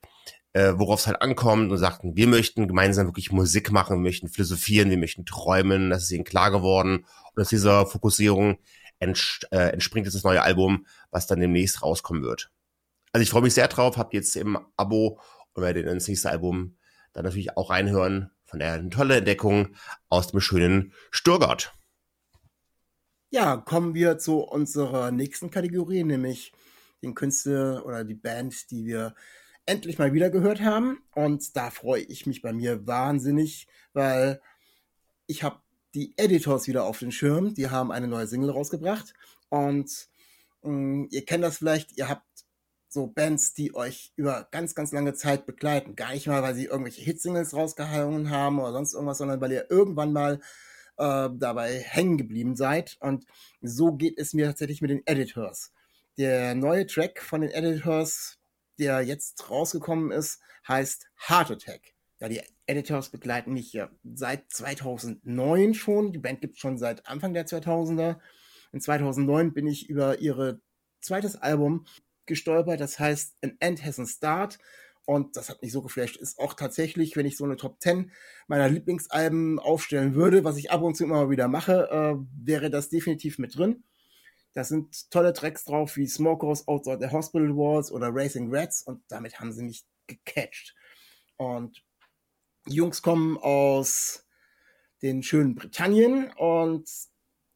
äh, 0.52 0.74
worauf 0.76 1.00
es 1.00 1.06
halt 1.06 1.22
ankommt 1.22 1.70
und 1.70 1.78
sagten, 1.78 2.16
wir 2.16 2.26
möchten 2.26 2.68
gemeinsam 2.68 3.06
wirklich 3.06 3.32
Musik 3.32 3.72
machen, 3.72 3.96
wir 3.96 4.02
möchten 4.02 4.28
philosophieren, 4.28 4.90
wir 4.90 4.98
möchten 4.98 5.24
träumen, 5.24 5.90
das 5.90 6.04
ist 6.04 6.12
ihnen 6.12 6.24
klar 6.24 6.50
geworden 6.50 7.06
und 7.34 7.42
aus 7.42 7.48
dieser 7.48 7.86
Fokussierung 7.86 8.58
ents 8.98 9.40
äh, 9.50 9.72
entspringt 9.72 10.06
jetzt 10.06 10.14
das 10.14 10.24
neue 10.24 10.42
Album, 10.42 10.86
was 11.10 11.26
dann 11.26 11.40
demnächst 11.40 11.82
rauskommen 11.82 12.22
wird. 12.22 12.50
Also 13.12 13.22
ich 13.22 13.30
freue 13.30 13.42
mich 13.42 13.54
sehr 13.54 13.68
drauf, 13.68 13.96
habt 13.96 14.14
jetzt 14.14 14.36
im 14.36 14.58
Abo 14.76 15.20
und 15.54 15.62
werde 15.62 15.80
ins 15.80 16.08
nächste 16.08 16.30
Album 16.30 16.76
dann 17.12 17.24
natürlich 17.24 17.56
auch 17.56 17.70
reinhören. 17.70 18.30
Von 18.44 18.60
daher 18.60 18.74
eine 18.74 18.90
tolle 18.90 19.16
Entdeckung 19.16 19.76
aus 20.08 20.28
dem 20.28 20.40
schönen 20.40 20.92
Stuttgart. 21.10 21.74
Ja, 23.30 23.56
kommen 23.56 23.94
wir 23.94 24.18
zu 24.18 24.40
unserer 24.40 25.10
nächsten 25.10 25.50
Kategorie, 25.50 26.04
nämlich 26.04 26.52
den 27.02 27.14
Künstler 27.14 27.84
oder 27.86 28.04
die 28.04 28.14
Band, 28.14 28.70
die 28.70 28.84
wir 28.84 29.14
endlich 29.66 29.98
mal 29.98 30.12
wieder 30.12 30.30
gehört 30.30 30.60
haben. 30.60 30.98
Und 31.14 31.56
da 31.56 31.70
freue 31.70 32.02
ich 32.02 32.26
mich 32.26 32.42
bei 32.42 32.52
mir 32.52 32.86
wahnsinnig, 32.86 33.66
weil 33.92 34.40
ich 35.26 35.42
habe 35.42 35.60
die 35.94 36.14
Editors 36.16 36.66
wieder 36.66 36.84
auf 36.84 36.98
den 36.98 37.12
Schirm. 37.12 37.54
Die 37.54 37.70
haben 37.70 37.92
eine 37.92 38.08
neue 38.08 38.26
Single 38.26 38.50
rausgebracht. 38.50 39.14
Und 39.48 40.08
mh, 40.62 40.70
mm, 40.70 41.08
ihr 41.10 41.24
kennt 41.24 41.44
das 41.44 41.58
vielleicht, 41.58 41.96
ihr 41.96 42.08
habt 42.08 42.26
so 42.88 43.06
Bands, 43.06 43.54
die 43.54 43.74
euch 43.74 44.12
über 44.16 44.48
ganz, 44.50 44.74
ganz 44.74 44.92
lange 44.92 45.14
Zeit 45.14 45.46
begleiten. 45.46 45.96
Gar 45.96 46.12
nicht 46.12 46.26
mal, 46.26 46.42
weil 46.42 46.54
sie 46.54 46.66
irgendwelche 46.66 47.00
Hitsingles 47.00 47.54
rausgehauen 47.54 48.30
haben 48.30 48.58
oder 48.58 48.72
sonst 48.72 48.92
irgendwas, 48.94 49.18
sondern 49.18 49.40
weil 49.40 49.52
ihr 49.52 49.70
irgendwann 49.70 50.12
mal 50.12 50.40
äh, 50.98 51.30
dabei 51.32 51.78
hängen 51.80 52.18
geblieben 52.18 52.54
seid. 52.54 52.98
Und 53.00 53.24
so 53.62 53.92
geht 53.92 54.18
es 54.18 54.34
mir 54.34 54.46
tatsächlich 54.46 54.82
mit 54.82 54.90
den 54.90 55.06
Editors. 55.06 55.72
Der 56.18 56.54
neue 56.54 56.86
Track 56.86 57.22
von 57.22 57.40
den 57.40 57.50
Editors, 57.50 58.38
der 58.78 59.02
jetzt 59.02 59.50
rausgekommen 59.50 60.10
ist, 60.10 60.40
heißt 60.66 61.06
Heart 61.28 61.52
Attack. 61.52 61.94
Ja, 62.20 62.28
die 62.28 62.40
Editors 62.66 63.10
begleiten 63.10 63.52
mich 63.52 63.72
ja 63.72 63.90
seit 64.14 64.50
2009 64.52 65.74
schon. 65.74 66.12
Die 66.12 66.18
Band 66.18 66.40
gibt 66.40 66.54
es 66.54 66.60
schon 66.60 66.78
seit 66.78 67.06
Anfang 67.06 67.34
der 67.34 67.46
2000er. 67.46 68.18
In 68.72 68.80
2009 68.80 69.52
bin 69.52 69.66
ich 69.66 69.88
über 69.88 70.20
ihre 70.20 70.60
zweites 71.00 71.36
Album 71.36 71.84
gestolpert. 72.26 72.80
Das 72.80 72.98
heißt, 72.98 73.36
An 73.42 73.56
End 73.58 73.84
has 73.84 73.98
a 73.98 74.06
Start. 74.06 74.58
Und 75.04 75.36
das 75.36 75.48
hat 75.48 75.62
mich 75.62 75.72
so 75.72 75.82
geflasht. 75.82 76.16
Ist 76.16 76.38
auch 76.38 76.54
tatsächlich, 76.54 77.16
wenn 77.16 77.26
ich 77.26 77.36
so 77.36 77.44
eine 77.44 77.56
Top 77.56 77.80
10 77.80 78.12
meiner 78.46 78.68
Lieblingsalben 78.68 79.58
aufstellen 79.58 80.14
würde, 80.14 80.44
was 80.44 80.56
ich 80.56 80.70
ab 80.70 80.82
und 80.82 80.96
zu 80.96 81.04
immer 81.04 81.28
wieder 81.28 81.48
mache, 81.48 81.88
äh, 81.90 82.14
wäre 82.40 82.70
das 82.70 82.88
definitiv 82.88 83.38
mit 83.38 83.56
drin. 83.58 83.82
Da 84.54 84.64
sind 84.64 85.10
tolle 85.10 85.32
Tracks 85.32 85.64
drauf 85.64 85.96
wie 85.96 86.06
Smokers 86.06 86.68
Outside 86.68 86.98
the 87.00 87.10
Hospital 87.10 87.56
Walls 87.56 87.90
oder 87.90 88.10
Racing 88.12 88.54
Rats 88.54 88.82
und 88.82 89.02
damit 89.08 89.40
haben 89.40 89.52
sie 89.52 89.64
mich 89.64 89.84
gecatcht. 90.06 90.74
Und 91.36 91.82
die 92.68 92.74
Jungs 92.74 93.02
kommen 93.02 93.38
aus 93.38 94.26
den 95.00 95.22
schönen 95.22 95.54
Britannien 95.54 96.30
und 96.36 96.88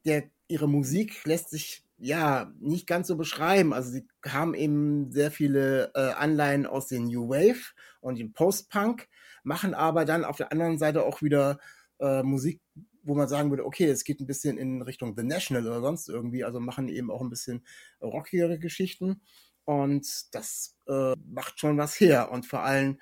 der, 0.04 0.30
ihre 0.48 0.68
Musik 0.68 1.24
lässt 1.24 1.50
sich 1.50 1.86
ja, 1.98 2.52
nicht 2.60 2.86
ganz 2.86 3.08
so 3.08 3.16
beschreiben. 3.16 3.72
Also 3.72 3.90
sie 3.90 4.06
haben 4.26 4.54
eben 4.54 5.10
sehr 5.12 5.30
viele 5.30 5.90
äh, 5.94 6.12
Anleihen 6.12 6.66
aus 6.66 6.88
den 6.88 7.04
New 7.04 7.28
Wave 7.28 7.72
und 8.00 8.18
dem 8.18 8.32
Post-Punk, 8.32 9.08
machen 9.44 9.74
aber 9.74 10.04
dann 10.04 10.24
auf 10.24 10.36
der 10.36 10.52
anderen 10.52 10.78
Seite 10.78 11.04
auch 11.04 11.22
wieder 11.22 11.58
äh, 11.98 12.22
Musik, 12.22 12.60
wo 13.06 13.14
man 13.14 13.28
sagen 13.28 13.50
würde, 13.50 13.64
okay, 13.64 13.86
es 13.86 14.04
geht 14.04 14.20
ein 14.20 14.26
bisschen 14.26 14.58
in 14.58 14.82
Richtung 14.82 15.14
The 15.16 15.22
National 15.22 15.66
oder 15.66 15.80
sonst 15.80 16.08
irgendwie, 16.08 16.44
also 16.44 16.60
machen 16.60 16.88
eben 16.88 17.10
auch 17.10 17.20
ein 17.20 17.30
bisschen 17.30 17.64
rockigere 18.00 18.58
Geschichten 18.58 19.22
und 19.64 20.34
das 20.34 20.76
äh, 20.88 21.14
macht 21.24 21.58
schon 21.60 21.78
was 21.78 21.98
her 21.98 22.30
und 22.30 22.46
vor 22.46 22.62
allem 22.62 23.00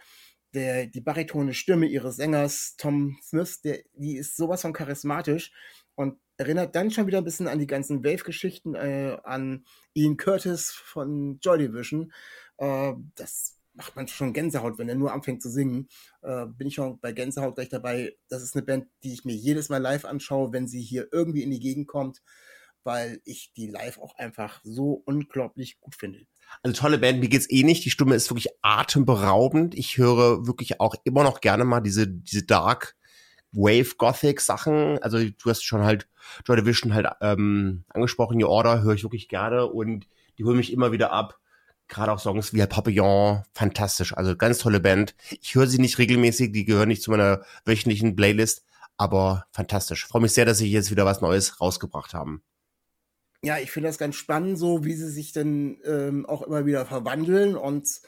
der, 0.54 0.87
die 0.87 1.00
baritone 1.00 1.52
Stimme 1.52 1.87
ihres 1.87 2.16
Sängers 2.16 2.76
Tom 2.76 3.18
Smith, 3.23 3.61
der, 3.62 3.80
die 3.94 4.16
ist 4.16 4.37
sowas 4.37 4.62
von 4.62 4.73
charismatisch 4.73 5.52
und 5.94 6.18
erinnert 6.37 6.75
dann 6.75 6.90
schon 6.90 7.06
wieder 7.06 7.18
ein 7.18 7.25
bisschen 7.25 7.49
an 7.49 7.58
die 7.58 7.66
ganzen 7.66 8.04
Wave-Geschichten, 8.04 8.75
äh, 8.75 9.16
an 9.25 9.64
Ian 9.94 10.16
Curtis 10.16 10.70
von 10.70 11.38
Joy 11.40 11.58
Division. 11.58 12.12
Äh, 12.58 12.94
das 13.14 13.58
macht 13.74 13.96
man 13.96 14.08
schon 14.08 14.32
Gänsehaut, 14.32 14.78
wenn 14.78 14.88
er 14.88 14.94
nur 14.94 15.12
anfängt 15.12 15.42
zu 15.42 15.50
singen. 15.50 15.88
Äh, 16.22 16.46
bin 16.46 16.68
ich 16.68 16.74
schon 16.74 16.98
bei 17.00 17.12
Gänsehaut 17.12 17.56
gleich 17.56 17.68
dabei. 17.68 18.16
Das 18.28 18.42
ist 18.42 18.54
eine 18.54 18.64
Band, 18.64 18.86
die 19.02 19.12
ich 19.12 19.24
mir 19.24 19.34
jedes 19.34 19.68
Mal 19.68 19.78
live 19.78 20.04
anschaue, 20.04 20.52
wenn 20.52 20.68
sie 20.68 20.80
hier 20.80 21.08
irgendwie 21.12 21.42
in 21.42 21.50
die 21.50 21.60
Gegend 21.60 21.88
kommt, 21.88 22.22
weil 22.84 23.20
ich 23.24 23.52
die 23.56 23.66
live 23.66 23.98
auch 23.98 24.16
einfach 24.16 24.60
so 24.62 25.02
unglaublich 25.04 25.80
gut 25.80 25.94
finde. 25.94 26.26
Also 26.62 26.80
tolle 26.80 26.98
Band, 26.98 27.20
mir 27.20 27.28
geht's 27.28 27.50
eh 27.50 27.64
nicht. 27.64 27.84
Die 27.84 27.90
Stimme 27.90 28.14
ist 28.14 28.30
wirklich 28.30 28.48
atemberaubend. 28.62 29.74
Ich 29.74 29.98
höre 29.98 30.46
wirklich 30.46 30.80
auch 30.80 30.94
immer 31.04 31.24
noch 31.24 31.40
gerne 31.40 31.64
mal 31.64 31.80
diese, 31.80 32.06
diese 32.06 32.44
Dark 32.44 32.96
Wave 33.52 33.96
Gothic 33.96 34.40
Sachen. 34.40 34.98
Also 35.02 35.18
du 35.18 35.50
hast 35.50 35.64
schon 35.64 35.84
halt 35.84 36.08
Joy 36.46 36.56
Division 36.56 36.94
halt 36.94 37.06
ähm, 37.20 37.84
angesprochen, 37.88 38.42
Your 38.42 38.50
Order 38.50 38.82
höre 38.82 38.94
ich 38.94 39.04
wirklich 39.04 39.28
gerne 39.28 39.66
und 39.66 40.06
die 40.38 40.44
holen 40.44 40.56
mich 40.56 40.72
immer 40.72 40.92
wieder 40.92 41.12
ab. 41.12 41.38
Gerade 41.94 42.10
auch 42.10 42.18
Songs 42.18 42.52
wie 42.52 42.66
Papillon, 42.66 43.44
fantastisch. 43.52 44.16
Also 44.16 44.36
ganz 44.36 44.58
tolle 44.58 44.80
Band. 44.80 45.14
Ich 45.40 45.54
höre 45.54 45.68
sie 45.68 45.78
nicht 45.78 45.98
regelmäßig, 45.98 46.50
die 46.50 46.64
gehören 46.64 46.88
nicht 46.88 47.02
zu 47.02 47.12
meiner 47.12 47.44
wöchentlichen 47.64 48.16
Playlist, 48.16 48.64
aber 48.96 49.46
fantastisch. 49.52 50.04
Freue 50.04 50.22
mich 50.22 50.32
sehr, 50.32 50.44
dass 50.44 50.58
sie 50.58 50.68
jetzt 50.68 50.90
wieder 50.90 51.04
was 51.04 51.20
Neues 51.20 51.60
rausgebracht 51.60 52.12
haben. 52.12 52.42
Ja, 53.44 53.58
ich 53.58 53.70
finde 53.70 53.90
das 53.90 53.98
ganz 53.98 54.16
spannend, 54.16 54.58
so 54.58 54.84
wie 54.84 54.94
sie 54.94 55.08
sich 55.08 55.30
dann 55.32 55.78
ähm, 55.84 56.26
auch 56.26 56.42
immer 56.42 56.66
wieder 56.66 56.84
verwandeln 56.84 57.54
und 57.54 58.00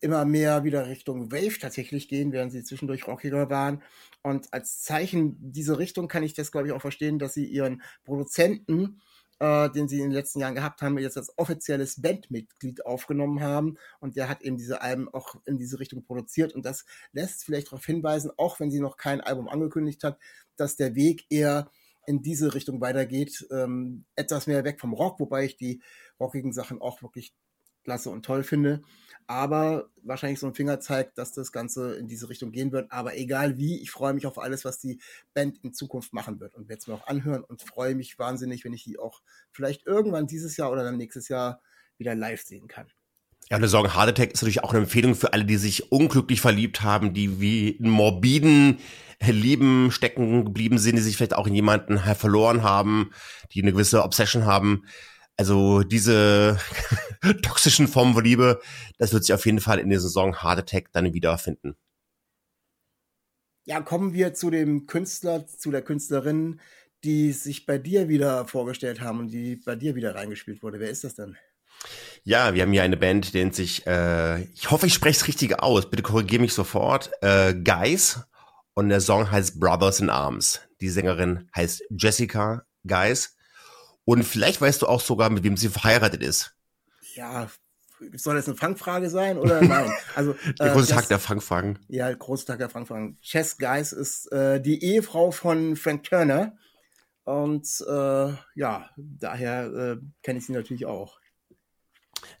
immer 0.00 0.26
mehr 0.26 0.64
wieder 0.64 0.88
Richtung 0.88 1.32
Wave 1.32 1.58
tatsächlich 1.58 2.08
gehen, 2.08 2.32
während 2.32 2.52
sie 2.52 2.64
zwischendurch 2.64 3.06
rockiger 3.06 3.48
waren. 3.48 3.82
Und 4.22 4.52
als 4.52 4.82
Zeichen 4.82 5.36
dieser 5.40 5.78
Richtung 5.78 6.06
kann 6.06 6.22
ich 6.22 6.34
das, 6.34 6.52
glaube 6.52 6.66
ich, 6.66 6.74
auch 6.74 6.82
verstehen, 6.82 7.18
dass 7.18 7.32
sie 7.32 7.46
ihren 7.46 7.80
Produzenten, 8.04 9.00
äh, 9.42 9.70
den 9.70 9.88
sie 9.88 9.96
in 9.96 10.04
den 10.04 10.12
letzten 10.12 10.38
Jahren 10.38 10.54
gehabt 10.54 10.82
haben, 10.82 10.96
jetzt 10.98 11.16
als 11.16 11.36
offizielles 11.36 12.00
Bandmitglied 12.00 12.86
aufgenommen 12.86 13.40
haben. 13.40 13.76
Und 13.98 14.14
der 14.14 14.28
hat 14.28 14.42
eben 14.42 14.56
diese 14.56 14.82
Alben 14.82 15.08
auch 15.08 15.34
in 15.46 15.58
diese 15.58 15.80
Richtung 15.80 16.04
produziert. 16.04 16.54
Und 16.54 16.64
das 16.64 16.84
lässt 17.12 17.42
vielleicht 17.42 17.66
darauf 17.66 17.84
hinweisen, 17.84 18.30
auch 18.36 18.60
wenn 18.60 18.70
sie 18.70 18.78
noch 18.78 18.96
kein 18.96 19.20
Album 19.20 19.48
angekündigt 19.48 20.04
hat, 20.04 20.16
dass 20.54 20.76
der 20.76 20.94
Weg 20.94 21.26
eher 21.28 21.68
in 22.06 22.22
diese 22.22 22.54
Richtung 22.54 22.80
weitergeht. 22.80 23.44
Ähm, 23.50 24.04
etwas 24.14 24.46
mehr 24.46 24.62
weg 24.62 24.80
vom 24.80 24.92
Rock, 24.92 25.18
wobei 25.18 25.44
ich 25.44 25.56
die 25.56 25.82
rockigen 26.20 26.52
Sachen 26.52 26.80
auch 26.80 27.02
wirklich 27.02 27.34
klasse 27.84 28.10
und 28.10 28.24
toll 28.24 28.42
finde 28.44 28.82
aber 29.32 29.88
wahrscheinlich 30.02 30.40
so 30.40 30.46
ein 30.46 30.54
Finger 30.54 30.80
zeigt, 30.80 31.16
dass 31.16 31.32
das 31.32 31.52
Ganze 31.52 31.94
in 31.94 32.06
diese 32.06 32.28
Richtung 32.28 32.52
gehen 32.52 32.72
wird. 32.72 32.90
Aber 32.92 33.16
egal 33.16 33.56
wie, 33.56 33.80
ich 33.80 33.90
freue 33.90 34.12
mich 34.12 34.26
auf 34.26 34.38
alles, 34.38 34.64
was 34.64 34.78
die 34.78 35.00
Band 35.32 35.58
in 35.62 35.72
Zukunft 35.72 36.12
machen 36.12 36.40
wird 36.40 36.54
und 36.54 36.68
werde 36.68 36.80
es 36.80 36.86
mir 36.86 36.94
auch 36.94 37.06
anhören 37.06 37.44
und 37.44 37.62
freue 37.62 37.94
mich 37.94 38.18
wahnsinnig, 38.18 38.64
wenn 38.64 38.72
ich 38.72 38.84
die 38.84 38.98
auch 38.98 39.22
vielleicht 39.50 39.86
irgendwann 39.86 40.26
dieses 40.26 40.56
Jahr 40.56 40.70
oder 40.70 40.84
dann 40.84 40.96
nächstes 40.96 41.28
Jahr 41.28 41.60
wieder 41.98 42.14
live 42.14 42.42
sehen 42.42 42.68
kann. 42.68 42.88
Ja, 43.50 43.56
eine 43.56 43.68
Sorge 43.68 43.94
Heart 43.94 44.10
Attack 44.10 44.32
ist 44.32 44.42
natürlich 44.42 44.62
auch 44.62 44.72
eine 44.72 44.82
Empfehlung 44.82 45.14
für 45.14 45.32
alle, 45.32 45.44
die 45.44 45.56
sich 45.56 45.90
unglücklich 45.92 46.40
verliebt 46.40 46.82
haben, 46.82 47.12
die 47.12 47.40
wie 47.40 47.70
in 47.70 47.90
morbiden 47.90 48.78
Lieben 49.24 49.92
stecken 49.92 50.44
geblieben 50.44 50.78
sind, 50.78 50.96
die 50.96 51.02
sich 51.02 51.16
vielleicht 51.16 51.36
auch 51.36 51.46
in 51.46 51.54
jemanden 51.54 51.98
verloren 51.98 52.62
haben, 52.62 53.10
die 53.52 53.62
eine 53.62 53.72
gewisse 53.72 54.02
Obsession 54.02 54.46
haben. 54.46 54.84
Also 55.36 55.82
diese 55.82 56.58
toxischen 57.42 57.88
Formen 57.88 58.14
von 58.14 58.24
Liebe, 58.24 58.60
das 58.98 59.12
wird 59.12 59.24
sich 59.24 59.34
auf 59.34 59.46
jeden 59.46 59.60
Fall 59.60 59.78
in 59.78 59.90
der 59.90 60.00
Saison 60.00 60.36
Hard 60.36 60.60
Attack 60.60 60.92
dann 60.92 61.14
wiederfinden. 61.14 61.76
Ja, 63.64 63.80
kommen 63.80 64.12
wir 64.12 64.34
zu 64.34 64.50
dem 64.50 64.86
Künstler, 64.86 65.46
zu 65.46 65.70
der 65.70 65.82
Künstlerin, 65.82 66.60
die 67.04 67.32
sich 67.32 67.66
bei 67.66 67.78
dir 67.78 68.08
wieder 68.08 68.46
vorgestellt 68.46 69.00
haben 69.00 69.20
und 69.20 69.28
die 69.28 69.56
bei 69.56 69.76
dir 69.76 69.94
wieder 69.94 70.14
reingespielt 70.14 70.62
wurde. 70.62 70.80
Wer 70.80 70.90
ist 70.90 71.04
das 71.04 71.14
denn? 71.14 71.36
Ja, 72.24 72.54
wir 72.54 72.62
haben 72.62 72.72
hier 72.72 72.82
eine 72.82 72.96
Band, 72.96 73.32
die 73.32 73.38
nennt 73.38 73.54
sich, 73.54 73.86
äh, 73.86 74.42
ich 74.42 74.70
hoffe, 74.70 74.86
ich 74.86 74.94
spreche 74.94 75.20
es 75.20 75.28
richtig 75.28 75.60
aus, 75.60 75.90
bitte 75.90 76.02
korrigiere 76.02 76.42
mich 76.42 76.52
sofort, 76.52 77.10
äh, 77.20 77.54
Guys. 77.54 78.20
Und 78.74 78.88
der 78.88 79.00
Song 79.00 79.30
heißt 79.30 79.60
Brothers 79.60 80.00
in 80.00 80.08
Arms. 80.08 80.60
Die 80.80 80.88
Sängerin 80.88 81.48
heißt 81.54 81.82
Jessica 81.90 82.64
Guys. 82.86 83.36
Und 84.04 84.24
vielleicht 84.24 84.60
weißt 84.60 84.82
du 84.82 84.86
auch 84.86 85.00
sogar, 85.00 85.30
mit 85.30 85.44
wem 85.44 85.56
sie 85.56 85.68
verheiratet 85.68 86.22
ist. 86.22 86.54
Ja, 87.14 87.48
soll 88.14 88.34
das 88.36 88.48
eine 88.48 88.56
Fangfrage 88.56 89.10
sein 89.10 89.38
oder 89.38 89.62
nein? 89.62 89.90
Also 90.14 90.34
der 90.58 90.68
äh, 90.68 90.72
große 90.72 90.92
Tag 90.92 91.08
der 91.08 91.18
Fangfragen. 91.18 91.78
Ja, 91.88 92.12
große 92.12 92.46
Tag 92.46 92.58
der 92.58 92.68
Fangfragen. 92.68 93.18
Chess 93.22 93.58
Guys 93.58 93.92
ist 93.92 94.30
äh, 94.32 94.60
die 94.60 94.82
Ehefrau 94.82 95.30
von 95.30 95.76
Frank 95.76 96.04
Turner 96.04 96.56
und 97.24 97.66
äh, 97.88 98.32
ja, 98.54 98.90
daher 98.96 99.66
äh, 99.66 99.96
kenne 100.22 100.38
ich 100.38 100.46
sie 100.46 100.52
natürlich 100.52 100.86
auch. 100.86 101.20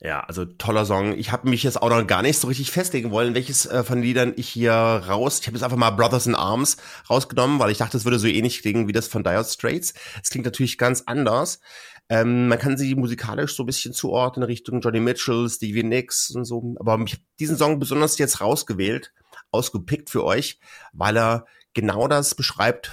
Ja, 0.00 0.20
also 0.20 0.44
toller 0.44 0.84
Song. 0.84 1.16
Ich 1.16 1.32
habe 1.32 1.48
mich 1.48 1.62
jetzt 1.62 1.80
auch 1.80 1.88
noch 1.88 2.06
gar 2.06 2.22
nicht 2.22 2.38
so 2.38 2.48
richtig 2.48 2.70
festlegen 2.70 3.10
wollen, 3.10 3.34
welches 3.34 3.66
äh, 3.66 3.84
von 3.84 3.98
den 3.98 4.04
Liedern 4.04 4.32
ich 4.36 4.48
hier 4.48 4.72
raus. 4.72 5.40
Ich 5.40 5.46
habe 5.46 5.56
jetzt 5.56 5.64
einfach 5.64 5.76
mal 5.76 5.90
Brothers 5.90 6.26
in 6.26 6.34
Arms 6.34 6.76
rausgenommen, 7.08 7.58
weil 7.58 7.70
ich 7.70 7.78
dachte, 7.78 7.96
es 7.96 8.04
würde 8.04 8.18
so 8.18 8.26
ähnlich 8.26 8.62
klingen 8.62 8.88
wie 8.88 8.92
das 8.92 9.08
von 9.08 9.22
Dire 9.22 9.44
Straits. 9.44 9.94
Es 10.22 10.30
klingt 10.30 10.44
natürlich 10.44 10.78
ganz 10.78 11.02
anders. 11.06 11.60
Ähm, 12.08 12.48
man 12.48 12.58
kann 12.58 12.76
sie 12.76 12.94
musikalisch 12.94 13.54
so 13.54 13.62
ein 13.62 13.66
bisschen 13.66 13.94
zuordnen 13.94 14.44
Richtung 14.44 14.80
Johnny 14.80 15.00
Mitchell, 15.00 15.48
Stevie 15.48 15.84
Nicks 15.84 16.30
und 16.30 16.44
so. 16.44 16.74
Aber 16.78 16.98
ich 17.06 17.12
habe 17.12 17.22
diesen 17.38 17.56
Song 17.56 17.78
besonders 17.78 18.18
jetzt 18.18 18.40
rausgewählt, 18.40 19.12
ausgepickt 19.50 20.10
für 20.10 20.24
euch, 20.24 20.58
weil 20.92 21.16
er 21.16 21.46
genau 21.74 22.08
das 22.08 22.34
beschreibt 22.34 22.90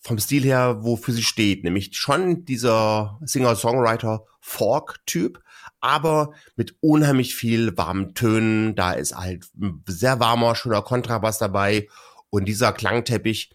vom 0.00 0.18
Stil 0.18 0.42
her, 0.44 0.78
wofür 0.82 1.14
sie 1.14 1.22
steht. 1.22 1.62
Nämlich 1.64 1.96
schon 1.96 2.46
dieser 2.46 3.18
Singer-Songwriter-Folk-Typ 3.22 5.40
aber 5.80 6.32
mit 6.56 6.76
unheimlich 6.80 7.34
viel 7.34 7.76
warmen 7.76 8.14
Tönen. 8.14 8.74
Da 8.74 8.92
ist 8.92 9.16
halt 9.16 9.46
ein 9.60 9.82
sehr 9.86 10.20
warmer, 10.20 10.54
schöner 10.54 10.82
Kontrabass 10.82 11.38
dabei 11.38 11.88
und 12.30 12.46
dieser 12.46 12.72
Klangteppich, 12.72 13.50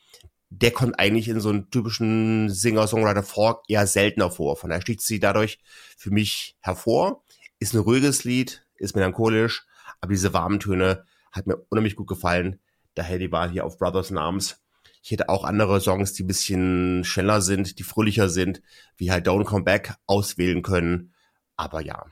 der 0.49 0.71
kommt 0.71 0.99
eigentlich 0.99 1.29
in 1.29 1.39
so 1.39 1.49
einen 1.49 1.69
typischen 1.71 2.49
Singer-Songwriter-Folk 2.49 3.63
eher 3.67 3.87
seltener 3.87 4.29
vor. 4.29 4.55
Von 4.55 4.69
daher 4.69 4.81
sticht 4.81 5.01
sie 5.01 5.19
dadurch 5.19 5.59
für 5.97 6.11
mich 6.11 6.55
hervor. 6.61 7.23
Ist 7.59 7.73
ein 7.73 7.79
ruhiges 7.79 8.23
Lied, 8.23 8.63
ist 8.75 8.95
melancholisch, 8.95 9.65
aber 9.99 10.13
diese 10.13 10.33
warmen 10.33 10.59
Töne 10.59 11.05
hat 11.31 11.47
mir 11.47 11.57
unheimlich 11.69 11.95
gut 11.95 12.07
gefallen. 12.07 12.59
Daher 12.93 13.17
die 13.17 13.31
Wahl 13.31 13.49
hier 13.49 13.65
auf 13.65 13.79
Brothers 13.79 14.11
in 14.11 14.17
Arms. 14.17 14.59
Ich 15.01 15.11
hätte 15.11 15.29
auch 15.29 15.43
andere 15.43 15.81
Songs, 15.81 16.13
die 16.13 16.23
ein 16.23 16.27
bisschen 16.27 17.03
schneller 17.03 17.41
sind, 17.41 17.79
die 17.79 17.83
fröhlicher 17.83 18.29
sind, 18.29 18.61
wie 18.95 19.11
halt 19.11 19.27
Don't 19.27 19.45
Come 19.45 19.63
Back 19.63 19.95
auswählen 20.05 20.61
können. 20.61 21.12
Aber 21.55 21.81
ja. 21.81 22.05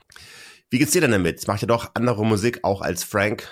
Wie 0.70 0.78
geht's 0.78 0.92
dir 0.92 1.00
denn 1.00 1.10
damit? 1.10 1.46
Macht 1.46 1.62
ja 1.62 1.66
doch 1.66 1.90
andere 1.94 2.24
Musik 2.24 2.60
auch 2.62 2.80
als 2.80 3.04
Frank. 3.04 3.48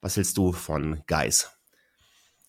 Was 0.00 0.16
hältst 0.16 0.36
du 0.36 0.52
von 0.52 1.02
Guys? 1.06 1.50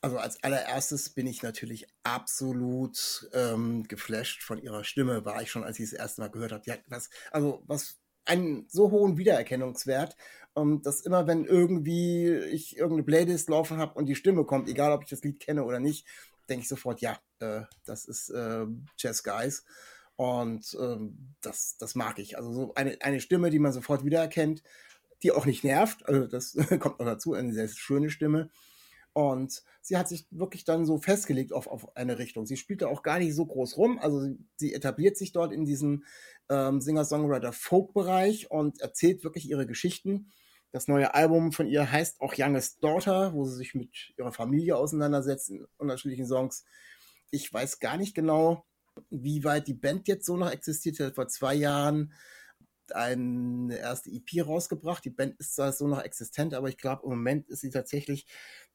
Also 0.02 0.18
als 0.20 0.42
allererstes 0.44 1.10
bin 1.10 1.26
ich 1.26 1.42
natürlich 1.42 1.88
absolut 2.04 3.28
ähm, 3.34 3.88
geflasht 3.88 4.44
von 4.44 4.62
ihrer 4.62 4.84
Stimme, 4.84 5.26
war 5.26 5.42
ich 5.42 5.50
schon, 5.50 5.64
als 5.64 5.80
ich 5.80 5.90
das 5.90 6.00
erste 6.00 6.22
Mal 6.22 6.30
gehört 6.30 6.52
habe. 6.52 6.64
Die 6.64 6.74
was, 6.88 7.10
also 7.32 7.64
was 7.66 7.98
einen 8.26 8.68
so 8.70 8.92
hohen 8.92 9.18
Wiedererkennungswert, 9.18 10.16
ähm, 10.56 10.82
dass 10.84 11.02
immer 11.02 11.26
wenn 11.28 11.46
irgendwie 11.46 12.32
ich 12.32 12.78
irgendeine 12.78 13.04
Playlist 13.04 13.50
laufen 13.50 13.78
habe 13.78 13.96
und 13.96 14.06
die 14.06 14.16
Stimme 14.16 14.46
kommt, 14.46 14.70
egal 14.70 14.92
ob 14.92 15.04
ich 15.04 15.10
das 15.10 15.24
Lied 15.24 15.40
kenne 15.40 15.64
oder 15.64 15.80
nicht, 15.80 16.06
denke 16.48 16.62
ich 16.62 16.70
sofort, 16.70 17.02
ja, 17.02 17.18
äh, 17.40 17.62
das 17.86 18.06
ist 18.06 18.30
äh, 18.30 18.66
Jazz 18.98 19.24
Guys. 19.24 19.66
Und 20.18 20.76
ähm, 20.82 21.36
das, 21.42 21.78
das 21.78 21.96
mag 21.96 22.20
ich. 22.20 22.38
Also 22.38 22.52
so 22.52 22.74
eine, 22.74 22.98
eine 23.02 23.22
Stimme, 23.22 23.52
die 23.52 23.60
man 23.60 23.72
sofort 23.72 24.04
wiedererkennt, 24.04 24.64
die 25.24 25.32
auch 25.32 25.46
nicht 25.46 25.64
nervt. 25.64 26.06
Also 26.08 26.28
das 26.28 26.54
kommt 26.80 27.00
noch 27.00 27.06
dazu, 27.06 27.34
eine 27.34 27.54
sehr 27.54 27.68
schöne 27.70 28.10
Stimme. 28.10 28.50
Und 29.14 29.64
sie 29.82 29.98
hat 29.98 30.08
sich 30.08 30.28
wirklich 30.30 30.64
dann 30.64 30.86
so 30.86 31.00
festgelegt 31.00 31.52
auf, 31.54 31.66
auf 31.66 31.96
eine 31.96 32.20
Richtung. 32.20 32.46
Sie 32.46 32.58
spielt 32.58 32.84
da 32.84 32.88
auch 32.88 33.02
gar 33.02 33.18
nicht 33.18 33.34
so 33.34 33.46
groß 33.46 33.78
rum. 33.78 33.98
Also 34.00 34.22
sie, 34.22 34.38
sie 34.58 34.74
etabliert 34.74 35.18
sich 35.18 35.32
dort 35.32 35.52
in 35.52 35.66
diesem 35.66 36.04
ähm, 36.50 36.82
Singer-Songwriter-Folk-Bereich 36.82 38.52
und 38.52 38.80
erzählt 38.80 39.24
wirklich 39.24 39.50
ihre 39.50 39.66
Geschichten. 39.66 40.32
Das 40.72 40.88
neue 40.88 41.16
Album 41.16 41.52
von 41.52 41.66
ihr 41.66 41.92
heißt 41.92 42.22
auch 42.22 42.36
Youngest 42.38 42.84
Daughter, 42.84 43.34
wo 43.34 43.46
sie 43.46 43.56
sich 43.56 43.74
mit 43.74 44.14
ihrer 44.18 44.32
Familie 44.32 44.78
auseinandersetzt 44.78 45.50
in 45.50 45.66
unterschiedlichen 45.78 46.28
Songs. 46.28 46.66
Ich 47.32 47.52
weiß 47.52 47.80
gar 47.80 47.98
nicht 47.98 48.14
genau, 48.14 48.67
wie 49.10 49.44
weit 49.44 49.68
die 49.68 49.74
Band 49.74 50.08
jetzt 50.08 50.26
so 50.26 50.38
noch 50.38 50.52
existiert. 50.52 50.96
Sie 50.96 51.04
hat 51.04 51.16
vor 51.16 51.28
zwei 51.28 51.56
Jahren 51.56 52.14
eine 52.94 53.78
erste 53.78 54.10
EP 54.10 54.46
rausgebracht. 54.46 55.04
Die 55.04 55.10
Band 55.10 55.36
ist 55.40 55.56
zwar 55.56 55.74
so 55.74 55.88
noch 55.88 56.02
existent, 56.02 56.54
aber 56.54 56.70
ich 56.70 56.78
glaube, 56.78 57.04
im 57.04 57.10
Moment 57.10 57.50
ist 57.50 57.62
sie 57.62 57.70
tatsächlich 57.70 58.26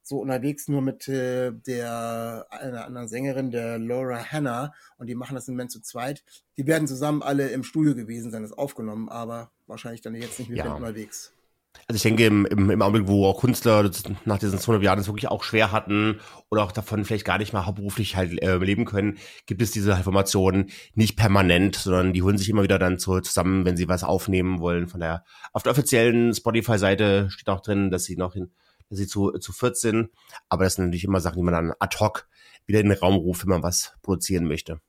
so 0.02 0.18
unterwegs 0.18 0.68
nur 0.68 0.82
mit 0.82 1.06
äh, 1.08 1.52
der 1.52 2.46
einer 2.50 2.84
anderen 2.84 3.08
Sängerin, 3.08 3.50
der 3.50 3.78
Laura 3.78 4.32
Hanna, 4.32 4.74
und 4.98 5.06
die 5.06 5.14
machen 5.14 5.34
das 5.34 5.46
im 5.46 5.54
Moment 5.54 5.70
zu 5.70 5.80
zweit. 5.80 6.24
Die 6.56 6.66
werden 6.66 6.88
zusammen 6.88 7.22
alle 7.22 7.48
im 7.50 7.62
Studio 7.62 7.94
gewesen 7.94 8.30
sein, 8.30 8.42
das 8.42 8.52
aufgenommen, 8.52 9.08
aber 9.08 9.52
wahrscheinlich 9.66 10.00
dann 10.00 10.14
jetzt 10.14 10.38
nicht 10.38 10.48
mit 10.48 10.58
ja. 10.58 10.64
Band 10.64 10.76
unterwegs. 10.80 11.32
Also 11.88 11.96
ich 11.96 12.02
denke, 12.02 12.26
im, 12.26 12.46
im, 12.46 12.70
im 12.70 12.82
Augenblick, 12.82 13.08
wo 13.08 13.26
auch 13.26 13.40
Künstler 13.40 13.90
nach 14.24 14.38
diesen 14.38 14.58
200 14.58 14.84
Jahren 14.84 14.98
es 14.98 15.08
wirklich 15.08 15.28
auch 15.28 15.42
schwer 15.42 15.72
hatten 15.72 16.20
oder 16.50 16.62
auch 16.62 16.72
davon 16.72 17.04
vielleicht 17.04 17.24
gar 17.24 17.38
nicht 17.38 17.52
mal 17.52 17.66
hauptberuflich 17.66 18.16
halt 18.16 18.40
äh, 18.42 18.56
leben 18.58 18.84
können, 18.84 19.18
gibt 19.46 19.62
es 19.62 19.72
diese 19.72 19.92
Informationen 19.92 20.70
nicht 20.94 21.16
permanent, 21.16 21.76
sondern 21.76 22.12
die 22.12 22.22
holen 22.22 22.38
sich 22.38 22.48
immer 22.48 22.62
wieder 22.62 22.78
dann 22.78 22.98
so 22.98 23.20
zusammen, 23.20 23.64
wenn 23.64 23.76
sie 23.76 23.88
was 23.88 24.04
aufnehmen 24.04 24.60
wollen. 24.60 24.88
Von 24.88 25.00
der 25.00 25.24
auf 25.52 25.62
der 25.64 25.72
offiziellen 25.72 26.32
Spotify-Seite 26.34 27.28
steht 27.30 27.48
auch 27.48 27.60
drin, 27.60 27.90
dass 27.90 28.04
sie 28.04 28.16
noch 28.16 28.36
in, 28.36 28.52
dass 28.88 28.98
sie 28.98 29.06
zu, 29.06 29.32
zu 29.32 29.52
14, 29.52 30.08
aber 30.48 30.64
das 30.64 30.74
sind 30.76 30.86
natürlich 30.86 31.04
immer 31.04 31.20
Sachen, 31.20 31.36
die 31.36 31.42
man 31.42 31.54
dann 31.54 31.72
ad 31.78 31.96
hoc 31.98 32.28
wieder 32.64 32.80
in 32.80 32.88
den 32.88 32.98
Raum 32.98 33.16
ruft, 33.16 33.42
wenn 33.42 33.50
man 33.50 33.62
was 33.62 33.94
produzieren 34.02 34.46
möchte 34.46 34.80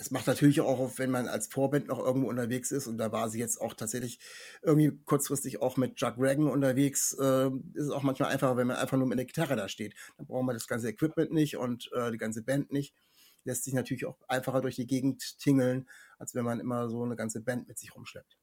es 0.00 0.12
macht 0.12 0.28
natürlich 0.28 0.60
auch, 0.60 0.92
wenn 0.96 1.10
man 1.10 1.26
als 1.26 1.48
Vorband 1.48 1.88
noch 1.88 1.98
irgendwo 1.98 2.28
unterwegs 2.28 2.70
ist, 2.70 2.86
und 2.86 2.98
da 2.98 3.10
war 3.10 3.28
sie 3.28 3.40
jetzt 3.40 3.60
auch 3.60 3.74
tatsächlich 3.74 4.20
irgendwie 4.62 4.92
kurzfristig 5.04 5.60
auch 5.60 5.76
mit 5.76 5.96
Chuck 5.96 6.14
Reagan 6.18 6.46
unterwegs, 6.46 7.14
äh, 7.20 7.48
ist 7.74 7.86
es 7.86 7.90
auch 7.90 8.04
manchmal 8.04 8.30
einfacher, 8.30 8.56
wenn 8.56 8.68
man 8.68 8.76
einfach 8.76 8.96
nur 8.96 9.08
mit 9.08 9.18
der 9.18 9.26
Gitarre 9.26 9.56
da 9.56 9.68
steht. 9.68 9.94
Dann 10.16 10.26
braucht 10.26 10.44
man 10.44 10.54
das 10.54 10.68
ganze 10.68 10.88
Equipment 10.88 11.32
nicht 11.32 11.56
und 11.56 11.90
äh, 11.92 12.12
die 12.12 12.18
ganze 12.18 12.42
Band 12.42 12.72
nicht. 12.72 12.94
Lässt 13.42 13.64
sich 13.64 13.74
natürlich 13.74 14.06
auch 14.06 14.18
einfacher 14.28 14.60
durch 14.60 14.76
die 14.76 14.86
Gegend 14.86 15.38
tingeln, 15.38 15.88
als 16.18 16.34
wenn 16.34 16.44
man 16.44 16.60
immer 16.60 16.88
so 16.88 17.02
eine 17.02 17.16
ganze 17.16 17.40
Band 17.40 17.66
mit 17.66 17.78
sich 17.78 17.94
rumschleppt. 17.94 18.38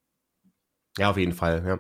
Ja, 0.97 1.09
auf 1.09 1.17
jeden 1.17 1.33
Fall, 1.33 1.63
ja. 1.65 1.79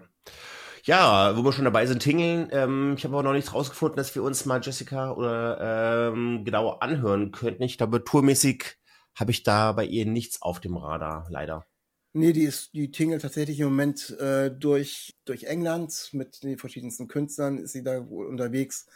Ja, 0.83 1.35
wo 1.35 1.43
wir 1.43 1.51
schon 1.51 1.65
dabei 1.65 1.87
sind, 1.87 2.03
Tingeln. 2.03 2.47
Ähm, 2.51 2.93
ich 2.95 3.03
habe 3.03 3.15
aber 3.15 3.23
noch 3.23 3.33
nichts 3.33 3.53
rausgefunden, 3.53 3.97
dass 3.97 4.13
wir 4.13 4.21
uns 4.21 4.45
mal 4.45 4.61
Jessica 4.61 5.11
oder 5.11 6.11
ähm, 6.13 6.45
genauer 6.45 6.83
anhören 6.83 7.31
könnten. 7.31 7.63
Ich 7.63 7.77
glaube, 7.77 8.03
tourmäßig 8.03 8.77
habe 9.15 9.31
ich 9.31 9.43
da 9.43 9.71
bei 9.71 9.85
ihr 9.85 10.05
nichts 10.05 10.41
auf 10.41 10.59
dem 10.59 10.77
Radar, 10.77 11.27
leider. 11.29 11.65
Nee, 12.13 12.31
die 12.31 12.43
ist, 12.43 12.73
die 12.73 12.91
tingelt 12.91 13.23
tatsächlich 13.23 13.59
im 13.59 13.67
Moment 13.67 14.17
äh, 14.19 14.49
durch, 14.49 15.17
durch 15.25 15.45
England 15.45 16.11
mit 16.13 16.43
den 16.43 16.57
verschiedensten 16.57 17.09
Künstlern, 17.09 17.57
ist 17.57 17.73
sie 17.73 17.83
da 17.83 17.99
unterwegs 17.99 18.87